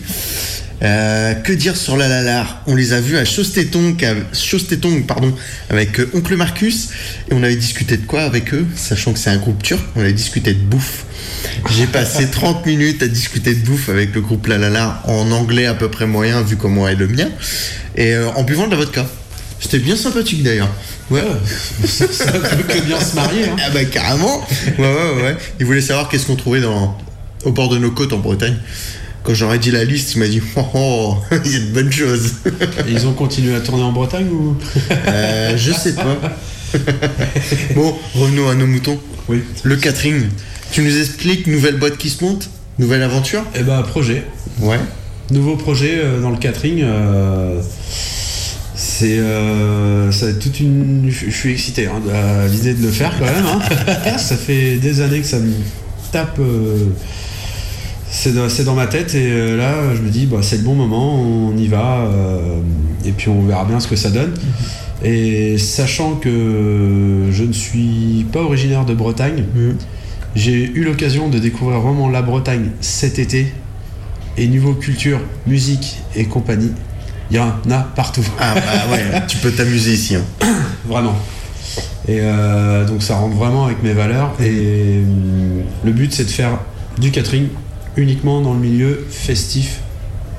[0.81, 2.63] Euh, que dire sur La La La?
[2.65, 5.35] On les a vus à Chostetong pardon,
[5.69, 6.89] avec euh, Oncle Marcus
[7.29, 9.99] et on avait discuté de quoi avec eux, sachant que c'est un groupe turc, on
[9.99, 11.03] avait discuté de bouffe.
[11.77, 15.29] J'ai passé 30 minutes à discuter de bouffe avec le groupe La La La en
[15.31, 17.27] anglais à peu près moyen vu comment est le mien
[17.97, 19.05] et euh, en buvant de la vodka.
[19.59, 20.73] C'était bien sympathique d'ailleurs.
[21.11, 21.23] Ouais.
[21.85, 23.45] ça, ça peut que bien se marier.
[23.49, 23.55] Hein.
[23.65, 24.45] Ah bah carrément
[24.77, 25.37] Ouais, ouais, ouais.
[25.59, 26.97] Il voulait savoir qu'est-ce qu'on trouvait dans...
[27.45, 28.57] au bord de nos côtes en Bretagne.
[29.23, 31.91] Quand j'aurais dit la liste, il m'a dit Oh, oh il y a de bonnes
[31.91, 32.33] choses.
[32.87, 34.55] Et ils ont continué à tourner en Bretagne ou?
[34.91, 36.17] Euh, je sais pas.
[37.75, 38.99] bon, revenons à nos moutons.
[39.27, 39.43] Oui.
[39.63, 40.27] Le catering.
[40.71, 43.43] Tu nous expliques, nouvelle boîte qui se monte Nouvelle aventure?
[43.55, 44.23] Eh bah, projet.
[44.59, 44.79] Ouais.
[45.31, 46.81] Nouveau projet euh, dans le catering.
[46.83, 47.61] euh,
[48.99, 51.09] c'est euh, ça va être toute une.
[51.09, 53.45] Je suis excité hein, à l'idée de le faire quand même.
[53.45, 54.17] hein.
[54.17, 55.53] ça fait des années que ça me
[56.11, 56.37] tape.
[56.39, 56.87] euh,
[58.11, 60.73] c'est dans, dans ma tête et euh, là je me dis bah, c'est le bon
[60.75, 62.09] moment, on y va
[63.05, 64.33] et puis on verra bien ce que ça donne.
[65.01, 69.45] Et sachant que je ne suis pas originaire de Bretagne,
[70.35, 73.47] j'ai eu l'occasion de découvrir vraiment la Bretagne cet été.
[74.37, 76.71] Et niveau culture, musique et compagnie,
[77.31, 78.25] il y en a partout.
[78.39, 78.61] Ah bah
[78.91, 80.15] ouais, tu peux t'amuser ici.
[80.15, 80.23] hein.
[80.87, 81.15] Vraiment.
[82.07, 84.33] Et euh, donc ça rentre vraiment avec mes valeurs.
[84.41, 86.59] Et hum, le but c'est de faire
[86.99, 87.47] du catering
[87.97, 89.79] uniquement dans le milieu festif,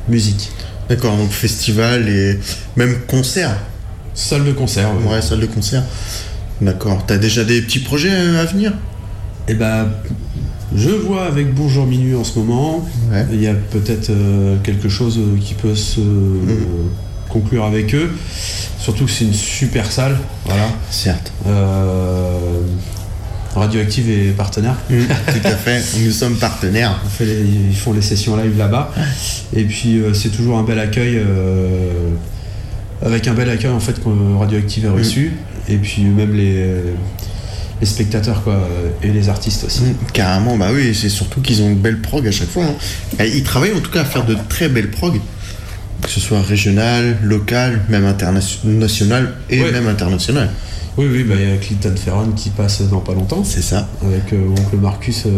[0.09, 0.51] musique.
[0.89, 2.39] D'accord, donc festival et
[2.77, 3.57] même concert.
[4.15, 4.91] Salle de concert.
[5.07, 5.13] ouais.
[5.15, 5.85] Ouais, salle de concert.
[6.61, 7.05] D'accord.
[7.07, 8.73] T'as déjà des petits projets euh, à venir?
[9.49, 9.89] Et ben,
[10.75, 12.87] je vois avec Bonjour Minuit en ce moment.
[13.11, 13.27] Ouais.
[13.33, 16.87] Il y a peut-être euh, quelque chose euh, qui peut se euh,
[17.29, 18.11] conclure avec eux.
[18.79, 20.17] Surtout que c'est une super salle.
[20.47, 20.69] Voilà.
[20.91, 21.33] Certes.
[23.55, 24.77] Radioactive est partenaire.
[24.89, 24.95] Tout
[25.45, 25.83] à fait.
[26.05, 27.01] Nous sommes partenaires.
[27.05, 28.93] On fait les- ils font les sessions live là-bas.
[29.55, 31.17] Et puis euh, c'est toujours un bel accueil.
[31.19, 32.11] euh,
[33.03, 34.09] avec un bel accueil en fait que
[34.39, 35.33] Radioactive a reçu.
[35.69, 36.65] Et puis même les,
[37.81, 38.59] les spectateurs quoi,
[39.03, 39.83] et les artistes aussi.
[39.83, 42.65] Mm, Carrément, bah oui, c'est surtout qu'ils ont une belle prog à chaque fois.
[42.65, 43.25] hein.
[43.25, 45.19] Et Ils travaillent en tout cas à faire de très belles prog,
[46.03, 49.73] que ce soit régional, local, même international et Ouais.
[49.73, 50.51] même international.
[50.97, 53.43] Oui, oui, bah, il y a Clinton Ferron qui passe dans pas longtemps.
[53.45, 53.89] C'est ça.
[54.05, 55.31] Avec euh, Oncle Marcus euh,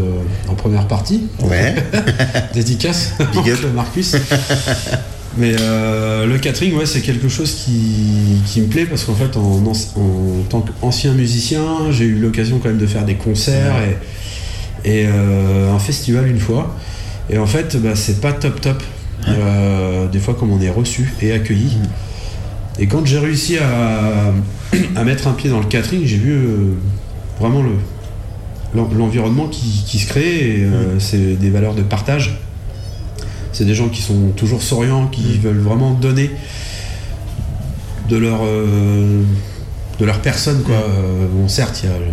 [0.48, 1.24] en première partie.
[1.40, 1.74] Ouais.
[2.54, 3.10] Dédicace.
[3.36, 4.16] Oncle Marcus.
[5.38, 9.36] Mais euh, le catering, ouais, c'est quelque chose qui, qui me plaît parce qu'en fait,
[9.36, 9.62] en,
[10.50, 13.76] tant qu'ancien musicien, j'ai eu l'occasion quand même de faire des concerts
[14.84, 16.76] et, et, euh, un festival une fois.
[17.30, 18.82] Et en fait, bah, c'est pas top top.
[19.28, 21.78] Euh, des fois, comme on est reçu et accueilli.
[22.78, 24.32] Et quand j'ai réussi à,
[24.96, 26.36] à mettre un pied dans le catering, j'ai vu
[27.40, 27.70] vraiment le,
[28.74, 30.58] l'en- l'environnement qui, qui se crée.
[30.60, 32.38] Et, euh, C'est des valeurs de partage.
[33.52, 36.30] C'est des gens qui sont toujours souriants, qui veulent vraiment donner
[38.08, 39.22] de leur, euh,
[39.98, 40.62] de leur personne.
[40.62, 40.74] Quoi.
[40.76, 42.04] Euh, bon, certes, il y a le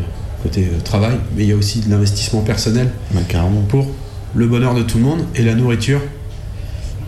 [0.43, 3.61] côté euh, travail, mais il y a aussi de l'investissement personnel Bah, carrément.
[3.61, 3.87] pour
[4.35, 6.01] le bonheur de tout le monde et la nourriture.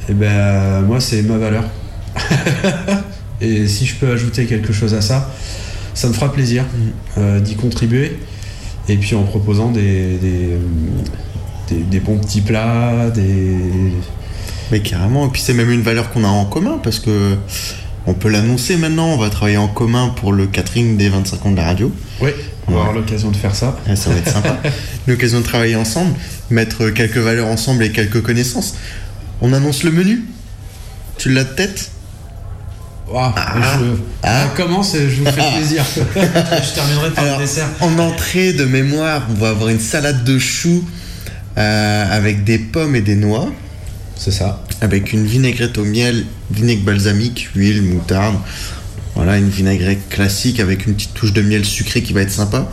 [0.09, 1.63] Et ben moi c'est ma valeur.
[3.41, 5.31] et si je peux ajouter quelque chose à ça,
[5.93, 6.63] ça me fera plaisir
[7.17, 8.17] euh, d'y contribuer.
[8.89, 10.57] Et puis en proposant des, des,
[11.69, 13.59] des- des bons petits plats, des.
[14.71, 17.35] Mais carrément, et puis c'est même une valeur qu'on a en commun parce que
[18.07, 21.51] on peut l'annoncer maintenant, on va travailler en commun pour le catering des 25 ans
[21.51, 21.91] de la radio.
[22.21, 22.33] Ouais,
[22.67, 22.81] on va Ouais.
[22.83, 23.77] avoir l'occasion de faire ça.
[23.87, 24.57] Ah, ça va être sympa.
[25.07, 26.13] L'occasion de travailler ensemble,
[26.49, 28.75] mettre quelques valeurs ensemble et quelques connaissances.
[29.41, 30.23] On annonce le menu
[31.17, 31.91] Tu l'as de tête?
[33.11, 33.85] Ouah, je,
[34.23, 34.45] Ah.
[34.51, 35.83] on commence et je vous fais plaisir.
[36.15, 37.67] je terminerai par Alors, le dessert.
[37.81, 40.83] en entrée de mémoire, on va avoir une salade de choux
[41.57, 43.49] euh, avec des pommes et des noix,
[44.23, 44.63] C'est ça.
[44.81, 48.35] avec une vinaigrette au miel, vinaigre balsamique, huile, moutarde.
[49.15, 52.71] Voilà, une vinaigrette classique avec une petite touche de miel sucré qui va être sympa.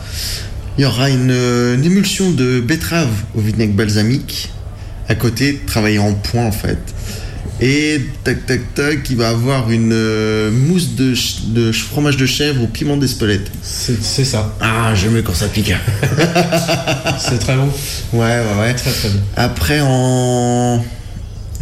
[0.77, 4.51] Il y aura une, euh, une émulsion de betterave au vinaigre balsamique
[5.07, 6.77] à côté, travaillée en point en fait.
[7.61, 12.67] Et tac tac tac, il va avoir une euh, mousse de, fromage de chèvre au
[12.67, 13.49] piment d'Espelette.
[13.63, 14.55] C'est c'est ça.
[14.61, 15.73] Ah, j'aime quand ça pique.
[17.19, 17.69] C'est très bon.
[18.13, 18.73] Ouais, ouais, ouais.
[18.75, 19.19] Très très bon.
[19.35, 20.85] Après, en,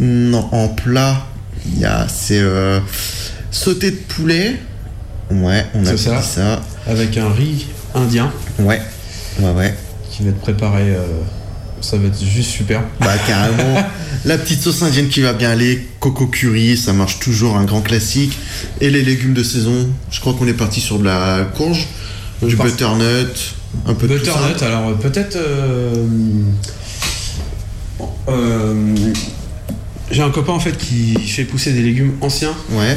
[0.00, 1.26] non, en plat,
[1.66, 2.80] il y a c'est euh,
[3.50, 4.56] sauté de poulet.
[5.30, 6.22] Ouais, on a ça.
[6.22, 6.62] ça.
[6.86, 8.80] Avec un riz indien Ouais,
[9.40, 9.74] ouais, ouais.
[10.10, 10.82] qui va être préparé.
[10.94, 11.04] euh,
[11.80, 12.82] ça va être juste super.
[13.00, 13.76] Bah carrément.
[14.24, 17.82] La petite sauce indienne qui va bien aller, coco curry, ça marche toujours, un grand
[17.82, 18.36] classique.
[18.80, 21.86] Et les légumes de saison, je crois qu'on est parti sur de la courge,
[22.42, 23.54] du butternut,
[23.86, 24.32] un peu de tout ça.
[24.32, 25.36] Butternut, alors euh, peut-être.
[25.36, 26.04] euh,
[28.28, 28.94] euh,
[30.10, 32.96] J'ai un copain en fait qui fait pousser des légumes anciens Ouais,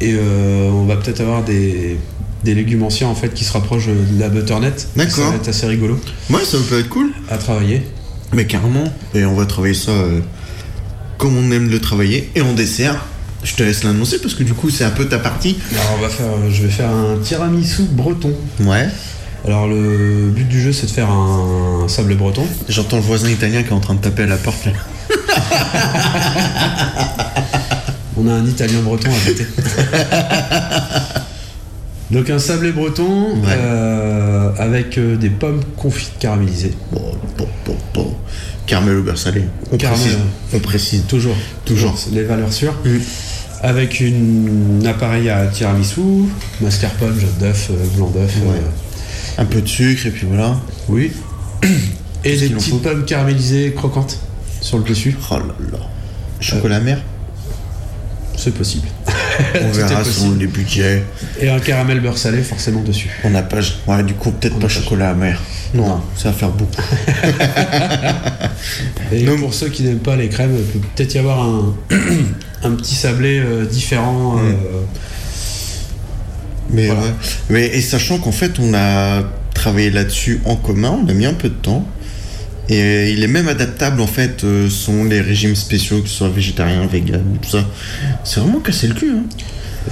[0.00, 1.98] et euh, on va peut-être avoir des,
[2.42, 4.72] des légumes anciens en fait qui se rapprochent de la butternut.
[4.96, 5.14] D'accord.
[5.24, 5.98] Ça va être assez rigolo
[6.30, 7.10] ouais, ça peut être cool.
[7.28, 7.82] à travailler.
[8.32, 8.84] Mais carrément.
[9.14, 10.20] Et on va travailler ça euh,
[11.18, 12.30] comme on aime le travailler.
[12.34, 13.04] Et en dessert,
[13.42, 15.56] Je te laisse l'annoncer parce que du coup, c'est un peu ta partie.
[15.72, 18.32] Alors on va faire, je vais faire un tiramisu breton.
[18.60, 18.88] Ouais.
[19.46, 22.46] Alors le but du jeu c'est de faire un sablé breton.
[22.68, 24.72] J'entends le voisin italien qui est en train de taper à la porte là.
[28.16, 29.46] On a un italien breton à côté.
[32.10, 33.46] Donc un sablé breton Ouais.
[33.56, 36.74] euh, avec euh, des pommes confites caramélisées.
[36.92, 37.00] Bon,
[37.38, 38.14] bon, bon, bon.
[38.66, 39.44] Caramel au beurre salé.
[39.72, 40.18] On Caramel, précise.
[40.54, 41.02] On précise.
[41.08, 41.96] Toujours, Toujours.
[42.12, 42.74] les valeurs sûres.
[42.84, 42.98] Mm.
[43.62, 46.00] Avec une, un appareil à tiramisu,
[46.60, 48.34] mascarpone, jaune d'œuf, euh, blanc d'œuf.
[48.46, 48.60] Ouais.
[49.38, 50.56] Un peu de sucre et puis voilà.
[50.88, 51.12] oui.
[52.24, 54.18] Et des petites pommes caramélisées croquantes
[54.60, 55.16] sur le dessus.
[55.30, 55.42] Oh là
[55.72, 55.78] là.
[56.40, 56.98] Chocolat mer
[58.36, 58.88] C'est possible.
[59.62, 61.02] On verra selon les budgets.
[61.40, 63.10] Et un caramel beurre salé forcément dessus.
[63.24, 63.58] On n'a pas.
[63.86, 65.40] Ouais, du coup, peut-être pas chocolat amer.
[65.74, 66.00] Non, Non.
[66.16, 66.72] ça va faire beaucoup.
[69.12, 69.38] Et Non.
[69.38, 71.74] pour ceux qui n'aiment pas les crèmes, il peut peut-être y avoir un,
[72.64, 74.36] un petit sablé euh, différent.
[74.36, 74.40] Mm.
[74.48, 74.54] euh,
[76.70, 77.02] Mais Voilà.
[77.02, 77.10] ouais.
[77.50, 79.22] Mais et sachant qu'en fait, on a
[79.54, 81.86] travaillé là-dessus en commun, on a mis un peu de temps.
[82.70, 86.28] Et il est même adaptable en fait, euh, sont les régimes spéciaux, que ce soit
[86.28, 87.64] végétarien, vegan, tout ça.
[88.24, 89.10] C'est vraiment cassé le cul.
[89.10, 89.24] Hein.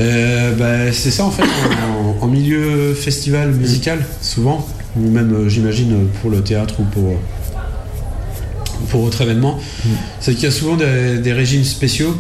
[0.00, 4.64] Euh, bah, c'est ça en fait en, en milieu festival musical souvent
[4.96, 7.16] ou même euh, j'imagine pour le théâtre ou pour
[8.90, 9.58] pour autre événement
[10.20, 12.14] c'est qu'il y a souvent des, des régimes spéciaux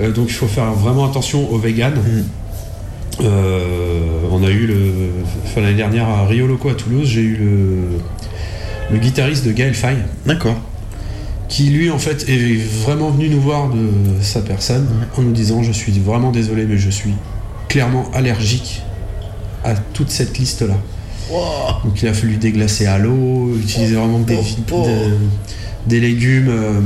[0.00, 2.00] euh, donc il faut faire vraiment attention aux véganes
[3.20, 5.10] Euh, on a eu le
[5.44, 7.98] enfin, l'année dernière à Rio Loco à Toulouse j'ai eu le
[8.90, 10.56] le guitariste de Gaël Faye D'accord.
[11.48, 13.88] qui lui en fait est vraiment venu nous voir de
[14.22, 14.86] sa personne
[15.16, 17.14] en nous disant je suis vraiment désolé mais je suis
[17.68, 18.82] clairement allergique
[19.64, 20.74] à toute cette liste là
[21.84, 24.38] donc il a fallu déglacer à l'eau utiliser vraiment des,
[24.72, 24.86] oh.
[24.86, 25.16] de-
[25.90, 26.80] des légumes euh,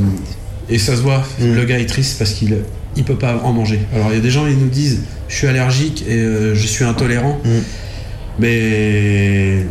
[0.69, 1.55] et ça se voit Mm.
[1.55, 2.57] le gars est triste parce qu'il
[2.97, 5.37] il peut pas en manger alors il y a des gens ils nous disent je
[5.37, 7.49] suis allergique et euh, je suis intolérant Mm.
[8.41, 9.67] mais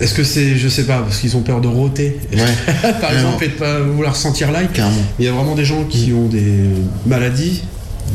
[0.00, 3.44] est-ce que c'est je sais pas parce qu'ils ont peur de rôter Ouais, par exemple
[3.44, 4.68] et de pas vouloir sentir l'ail.
[5.18, 6.64] Il y a vraiment des gens qui ont des
[7.06, 7.62] maladies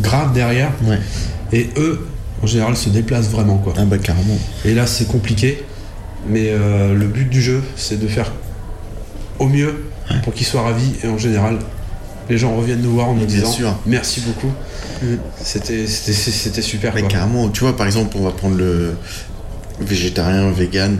[0.01, 0.71] graves derrière.
[0.83, 0.99] Ouais.
[1.53, 2.05] et eux
[2.43, 3.73] en général se déplacent vraiment quoi.
[3.77, 4.37] Ah bah carrément.
[4.65, 5.63] et là c'est compliqué.
[6.29, 8.31] Mais euh, le but du jeu c'est de faire
[9.39, 9.85] au mieux
[10.23, 10.91] pour qu'ils soient ravis.
[11.03, 11.57] Et en général
[12.29, 13.79] les gens reviennent nous voir en nous Bien disant sûr.
[13.85, 14.51] merci beaucoup.
[15.01, 15.15] Mm.
[15.41, 17.01] c'était super quoi.
[17.03, 18.95] carrément, tu vois, par exemple, on va prendre le
[19.79, 20.97] végétarien, vegan.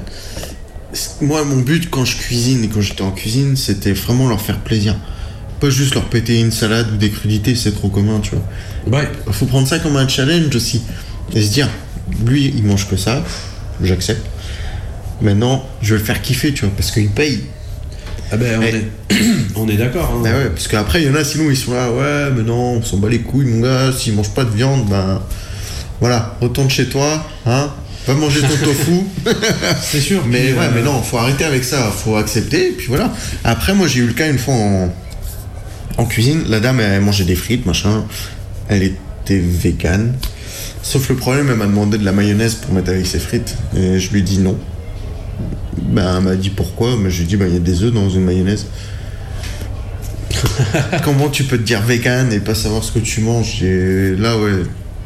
[1.22, 4.60] Moi, mon but quand je cuisine et quand j'étais en cuisine, c'était vraiment leur faire
[4.60, 4.96] plaisir.
[5.60, 9.00] Pas juste leur péter une salade ou des crudités, c'est trop commun, tu vois.
[9.00, 10.82] ouais Faut prendre ça comme un challenge aussi.
[11.34, 11.70] Et se dire,
[12.26, 13.24] lui, il mange que ça,
[13.82, 14.26] j'accepte.
[15.22, 17.42] Maintenant, je vais le faire kiffer, tu vois, parce qu'il paye.
[18.32, 18.86] ah ben on est
[19.56, 20.22] on est d'accord hein.
[20.24, 22.74] Bah ouais, parce qu'après, il y en a, sinon, ils sont là, ouais, mais non,
[22.76, 25.22] on s'en bat les couilles, mon gars, s'ils mangent pas de viande, ben.
[26.00, 27.72] Voilà, retourne chez toi, hein,
[28.08, 29.02] va manger ton tofu.
[29.82, 32.88] c'est sûr Mais ouais, euh, mais non, faut arrêter avec ça, faut accepter, et puis
[32.88, 33.14] voilà.
[33.44, 34.94] Après, moi, j'ai eu le cas une fois en,
[35.98, 38.06] en cuisine, la dame, elle mangeait des frites, machin,
[38.70, 40.16] elle était végane.
[40.82, 44.00] Sauf le problème, elle m'a demandé de la mayonnaise pour mettre avec ses frites, et
[44.00, 44.58] je lui ai dit non.
[45.78, 47.84] Ben, elle m'a dit pourquoi, mais je lui ai dit, bah, il y a des
[47.84, 48.68] œufs dans une mayonnaise.
[51.04, 53.62] Comment tu peux te dire vegan et pas savoir ce que tu manges?
[53.64, 54.64] Et là, ouais.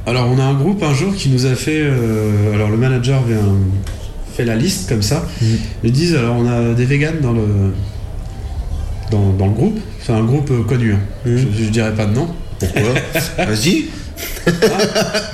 [0.07, 1.79] Alors on a un groupe un jour qui nous a fait.
[1.81, 3.37] euh, alors le manager vient,
[4.35, 5.25] fait la liste comme ça.
[5.83, 7.43] Ils disent alors on a des véganes dans le
[9.11, 9.79] dans, dans le groupe.
[10.03, 10.93] C'est un groupe euh, connu.
[10.93, 10.99] hein.
[11.25, 11.37] Mhm.
[11.37, 12.27] Je, je dirais pas de nom.
[12.59, 12.93] Pourquoi?
[13.45, 13.85] Vas-y.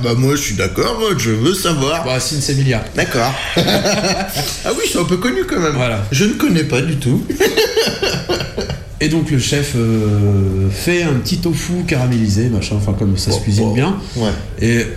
[0.04, 2.04] bah, moi, je suis d'accord, je veux savoir.
[2.06, 2.84] Bah Sinsemilia.
[2.96, 3.34] D'accord.
[3.58, 5.74] ah oui, c'est un peu connu quand même.
[5.76, 6.04] Voilà.
[6.12, 7.24] Je ne connais pas du tout.
[9.00, 13.38] Et donc le chef euh, fait un petit tofu caramélisé, machin, enfin comme ça se
[13.38, 13.74] Oh, cuisine oh.
[13.74, 13.96] bien.
[14.16, 14.32] Ouais.
[14.60, 14.88] Et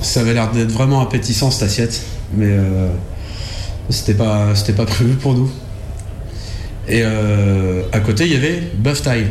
[0.00, 2.00] ça avait l'air d'être vraiment appétissant cette assiette,
[2.34, 2.88] mais euh,
[3.90, 5.50] c'était pas c'était pas prévu pour nous.
[6.88, 9.26] Et euh, à côté il y avait buff thai.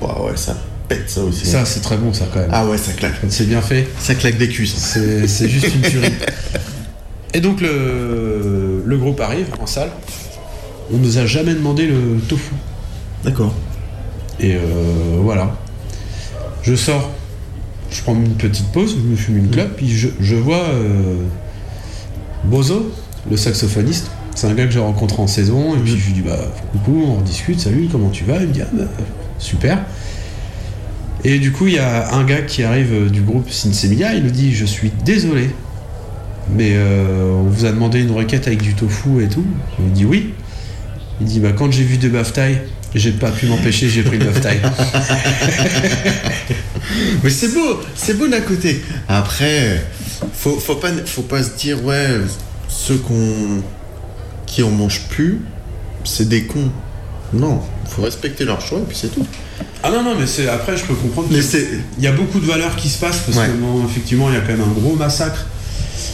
[0.00, 0.56] Ouais, ouais, ça
[0.88, 1.44] pète ça aussi.
[1.44, 2.50] Ça c'est très bon ça quand même.
[2.52, 3.16] Ah ouais, ça claque.
[3.28, 3.88] C'est bien fait.
[3.98, 4.76] Ça claque des cuisses.
[4.76, 6.12] C'est c'est juste une tuerie.
[7.34, 9.90] Et donc le, le groupe arrive en salle.
[10.92, 12.54] On nous a jamais demandé le tofu.
[13.24, 13.54] D'accord.
[14.40, 15.56] Et euh, voilà.
[16.62, 17.10] Je sors,
[17.90, 21.16] je prends une petite pause, je me fume une clope, puis je, je vois euh,
[22.44, 22.92] Bozo,
[23.30, 24.10] le saxophoniste.
[24.34, 26.38] C'est un gars que j'ai rencontré en saison, et puis je lui dis bah
[26.72, 28.40] coucou, on rediscute, salut, comment tu vas?
[28.40, 28.84] Il me dit ah bah,
[29.38, 29.80] super.
[31.24, 34.22] Et du coup, il y a un gars qui arrive euh, du groupe Sinsemilia, il
[34.22, 35.50] nous dit je suis désolé,
[36.54, 39.44] mais euh, on vous a demandé une requête avec du tofu et tout.
[39.76, 40.34] Je lui dis oui.
[41.20, 42.62] Il dit bah quand j'ai vu de Baftai
[42.94, 44.60] J'ai pas pu m'empêcher, j'ai pris le love taille.
[47.22, 48.82] Mais c'est beau, c'est beau d'un côté.
[49.08, 49.84] Après,
[50.32, 52.08] faut, faut, pas, faut pas se dire, ouais,
[52.68, 53.62] ceux qu'on,
[54.46, 55.40] qui en mangent plus,
[56.04, 56.70] c'est des cons.
[57.34, 59.26] Non, faut respecter leur choix et puis c'est tout.
[59.82, 61.66] Ah non, non, mais c'est après, je peux comprendre Mais c'est.
[61.98, 63.46] il y a beaucoup de valeurs qui se passent parce Ouais.
[63.48, 65.44] que, effectivement, il y a quand même un gros massacre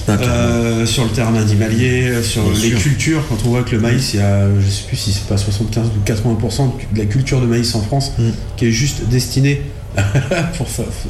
[0.09, 2.79] euh, sur le terrain animalier, sur Bien les sûr.
[2.79, 3.23] cultures.
[3.29, 5.37] Quand on voit que le maïs, il y a, je sais plus si c'est pas
[5.37, 8.31] 75 ou 80% de la culture de maïs en France Mm.
[8.57, 9.63] qui est juste destinée
[10.57, 10.67] pour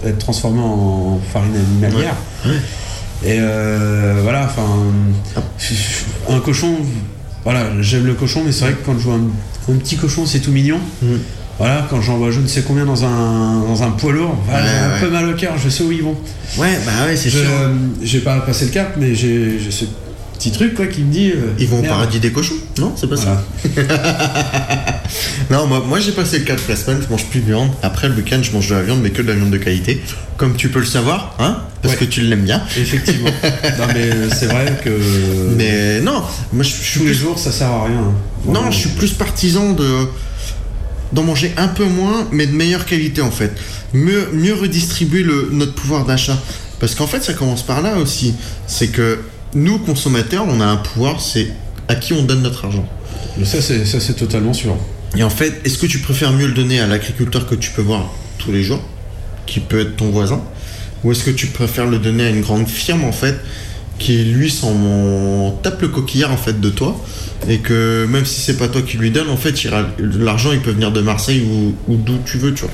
[0.06, 2.16] être transformée en farine animalière.
[3.24, 4.66] Et euh, voilà, enfin,
[6.28, 6.76] un cochon,
[7.44, 10.26] voilà, j'aime le cochon, mais c'est vrai que quand je vois un, un petit cochon,
[10.26, 10.78] c'est tout mignon.
[11.02, 11.06] Mm.
[11.58, 14.62] Voilà, quand j'en vois je ne sais combien dans un, dans un poids lourd, voilà,
[14.64, 15.00] Ouais, j'ai un ouais.
[15.00, 16.16] peu mal au cœur, je sais où ils vont.
[16.58, 17.40] Ouais, bah ouais, c'est sûr.
[18.02, 19.84] j'ai pas passé le cap, mais j'ai ce
[20.36, 21.30] petit truc quoi qui me dit.
[21.30, 23.42] euh, Ils vont au paradis des cochons Non, c'est pas Voilà.
[23.76, 23.82] ça.
[25.50, 27.70] non, moi, moi j'ai passé le 4 la semaine, je mange plus de viande.
[27.82, 30.02] Après le week-end, je mange de la viande, mais que de la viande de qualité.
[30.36, 32.00] Comme tu peux le savoir, hein Parce Ouais.
[32.00, 32.62] que tu l'aimes bien.
[32.76, 33.30] Effectivement.
[33.42, 34.90] non mais euh, c'est vrai que
[35.56, 37.98] Mais non, moi je, suis tous les jours ça sert à rien.
[37.98, 38.12] hein.
[38.52, 39.84] Non, je suis plus partisan de
[41.12, 43.52] d'en manger un peu moins, mais de meilleure qualité en fait.
[43.92, 46.38] Mieux, mieux redistribuer le, notre pouvoir d'achat.
[46.80, 48.34] Parce qu'en fait, ça commence par là aussi.
[48.66, 49.20] C'est que
[49.54, 51.48] nous, consommateurs, on a un pouvoir, c'est
[51.88, 52.88] à qui on donne notre argent.
[53.38, 54.76] Mais ça c'est ça c'est totalement sûr.
[55.16, 57.82] Et en fait, est-ce que tu préfères mieux le donner à l'agriculteur que tu peux
[57.82, 58.82] voir tous les jours,
[59.46, 60.42] qui peut être ton voisin,
[61.02, 63.36] ou est-ce que tu préfères le donner à une grande firme en fait,
[63.98, 67.00] qui lui s'en tape le coquillard en fait de toi,
[67.48, 69.54] et que même si c'est pas toi qui lui donne, en fait,
[70.18, 72.70] l'argent il peut venir de Marseille ou, ou d'où tu veux, tu vois.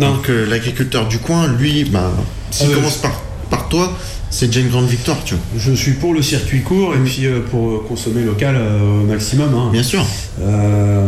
[0.00, 0.14] Non.
[0.16, 2.10] Donc euh, l'agriculteur du coin, lui, bah,
[2.50, 2.74] s'il Ah ouais.
[2.76, 3.20] commence par,
[3.50, 3.96] par toi,
[4.30, 5.42] c'est déjà une grande victoire, tu vois.
[5.58, 9.06] Je suis pour le circuit court et puis euh, pour euh, consommer local euh, au
[9.06, 9.52] maximum.
[9.54, 9.68] hein.
[9.72, 10.04] Bien sûr.
[10.40, 11.06] Euh,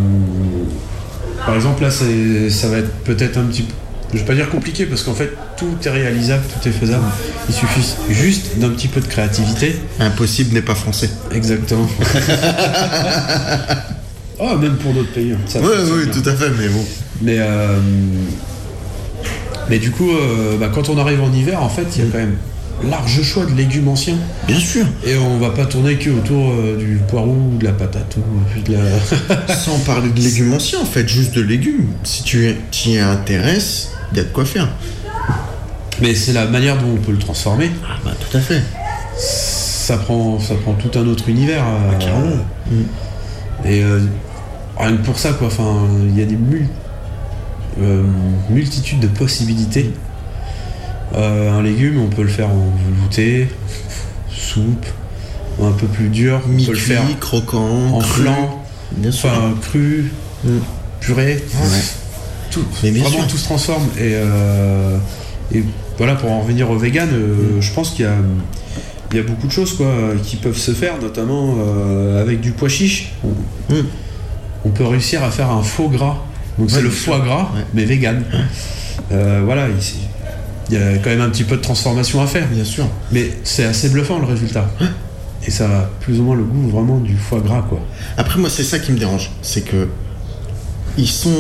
[1.47, 3.73] par exemple, là, ça va être peut-être un petit peu.
[4.13, 7.05] Je vais pas dire compliqué parce qu'en fait, tout est réalisable, tout est faisable.
[7.49, 9.77] Il suffit juste d'un petit peu de créativité.
[10.01, 11.11] Impossible n'est pas français.
[11.33, 11.87] Exactement.
[14.39, 15.33] oh, même pour d'autres pays.
[15.33, 15.39] hein.
[15.47, 16.13] Ça Ouais, oui, bien.
[16.23, 16.85] tout à fait, mais bon.
[17.23, 17.79] Mais, euh,
[19.69, 22.11] mais du coup, euh, bah, quand on arrive en hiver, en fait, il y a
[22.11, 22.37] quand même
[22.91, 24.17] large choix de légumes anciens.
[24.47, 24.85] Bien sûr.
[25.07, 28.61] Et on va pas tourner que autour euh, du poireau ou de la patate ou
[28.61, 29.55] de la.
[29.55, 31.87] Sans parler de légumes anciens, en fait, juste de légumes.
[32.05, 34.69] Si tu t'y intéresses, il y a de quoi faire.
[36.01, 37.71] Mais c'est la manière dont on peut le transformer.
[37.85, 38.63] Ah bah tout à fait.
[39.17, 41.63] Ça prend, ça prend tout un autre univers.
[41.65, 42.37] euh, carrément.
[43.65, 44.01] Et euh,
[44.77, 45.47] rien que pour ça, quoi.
[45.49, 46.69] Enfin, il y a des mul-
[47.81, 48.03] euh,
[48.51, 49.93] multitudes de possibilités.
[51.15, 53.49] Euh, un légume, on peut le faire en velouté,
[54.31, 54.87] soupe,
[55.63, 56.41] un peu plus dur.
[56.45, 58.23] On peut le faire croquant, en cru.
[58.23, 58.65] flan,
[58.97, 59.29] Bien sûr.
[59.31, 60.11] enfin cru,
[60.45, 60.49] Mm.
[61.01, 61.35] purée.
[61.55, 61.69] Ouais.
[62.51, 63.29] Tout, Mais bien vraiment sûr.
[63.29, 63.87] tout se transforme.
[63.99, 64.15] Et,
[65.53, 65.63] et
[65.99, 68.15] voilà, pour en revenir au vegan, euh, je pense qu'il y a,
[69.13, 69.87] il y a beaucoup de choses quoi,
[70.23, 73.13] qui peuvent se faire, notamment euh, avec du pois chiche.
[73.25, 73.29] On,
[73.75, 73.87] Mm.
[74.67, 76.19] on peut réussir à faire un faux gras.
[76.59, 77.65] Donc c'est le foie gras, Ouais.
[77.75, 78.23] mais vegan.
[79.13, 79.75] Euh, voilà, il,
[80.71, 82.47] il y a quand même un petit peu de transformation à faire.
[82.49, 82.87] Bien sûr.
[83.13, 84.69] Mais c'est assez bluffant le résultat.
[85.47, 87.81] Et ça a plus ou moins le goût vraiment du foie gras quoi.
[88.17, 89.31] Après, moi, c'est ça qui me dérange.
[89.43, 89.89] C'est que.
[90.97, 91.31] Ils sont.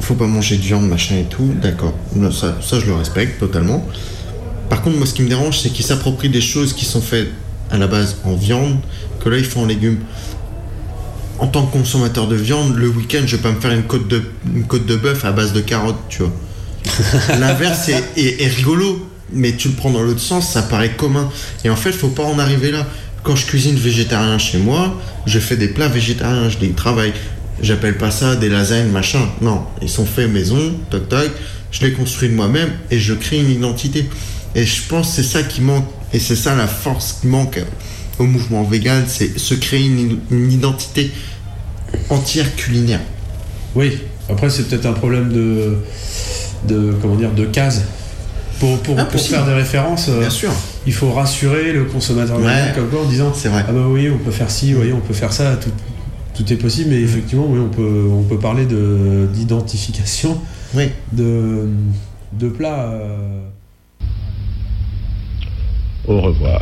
[0.00, 1.54] Faut pas manger de viande, machin et tout.
[1.62, 1.94] D'accord.
[2.32, 3.86] Ça, ça, je le respecte totalement.
[4.68, 7.28] Par contre, moi, ce qui me dérange, c'est qu'ils s'approprient des choses qui sont faites
[7.70, 8.76] à la base en viande,
[9.22, 9.98] que là, ils font en légumes.
[11.38, 14.06] En tant que consommateur de viande, le week-end, je vais pas me faire une côte
[14.08, 14.22] de,
[14.54, 16.32] une côte de bœuf à base de carottes, tu vois.
[17.40, 21.28] L'inverse est, est- est rigolo, mais tu le prends dans l'autre sens, ça paraît commun.
[21.64, 22.86] Et en fait, faut pas en arriver là.
[23.22, 27.12] Quand je cuisine végétarien chez moi, je fais des plats végétariens, je les travaille.
[27.62, 29.20] J'appelle pas ça des lasagnes, machin.
[29.40, 31.30] Non, ils sont faits maison, toc toc.
[31.70, 34.08] Je les construis de moi-même et je crée une identité.
[34.54, 35.86] Et je pense que c'est ça qui manque.
[36.12, 37.60] Et c'est ça la force qui manque
[38.20, 41.10] au mouvement vegan, c'est se créer une, une identité
[42.10, 43.00] entière culinaire.
[43.74, 43.98] Oui,
[44.30, 45.78] après c'est peut-être un problème de,
[46.68, 47.82] de comment dire de case.
[48.60, 50.52] Pour, pour, Ah, pour faire des références, euh, Bien sûr.
[50.86, 52.72] il faut rassurer le consommateur Ouais.
[52.76, 53.64] comme quoi en disant C'est vrai.
[53.68, 55.70] ah bah oui on peut faire ci, oui on peut faire ça, tout,
[56.34, 60.38] tout est possible, mais effectivement, oui, on peut, on peut parler d'identification
[61.12, 61.68] de,
[62.32, 62.90] de plats.
[62.90, 63.40] Euh.
[66.06, 66.60] Au revoir.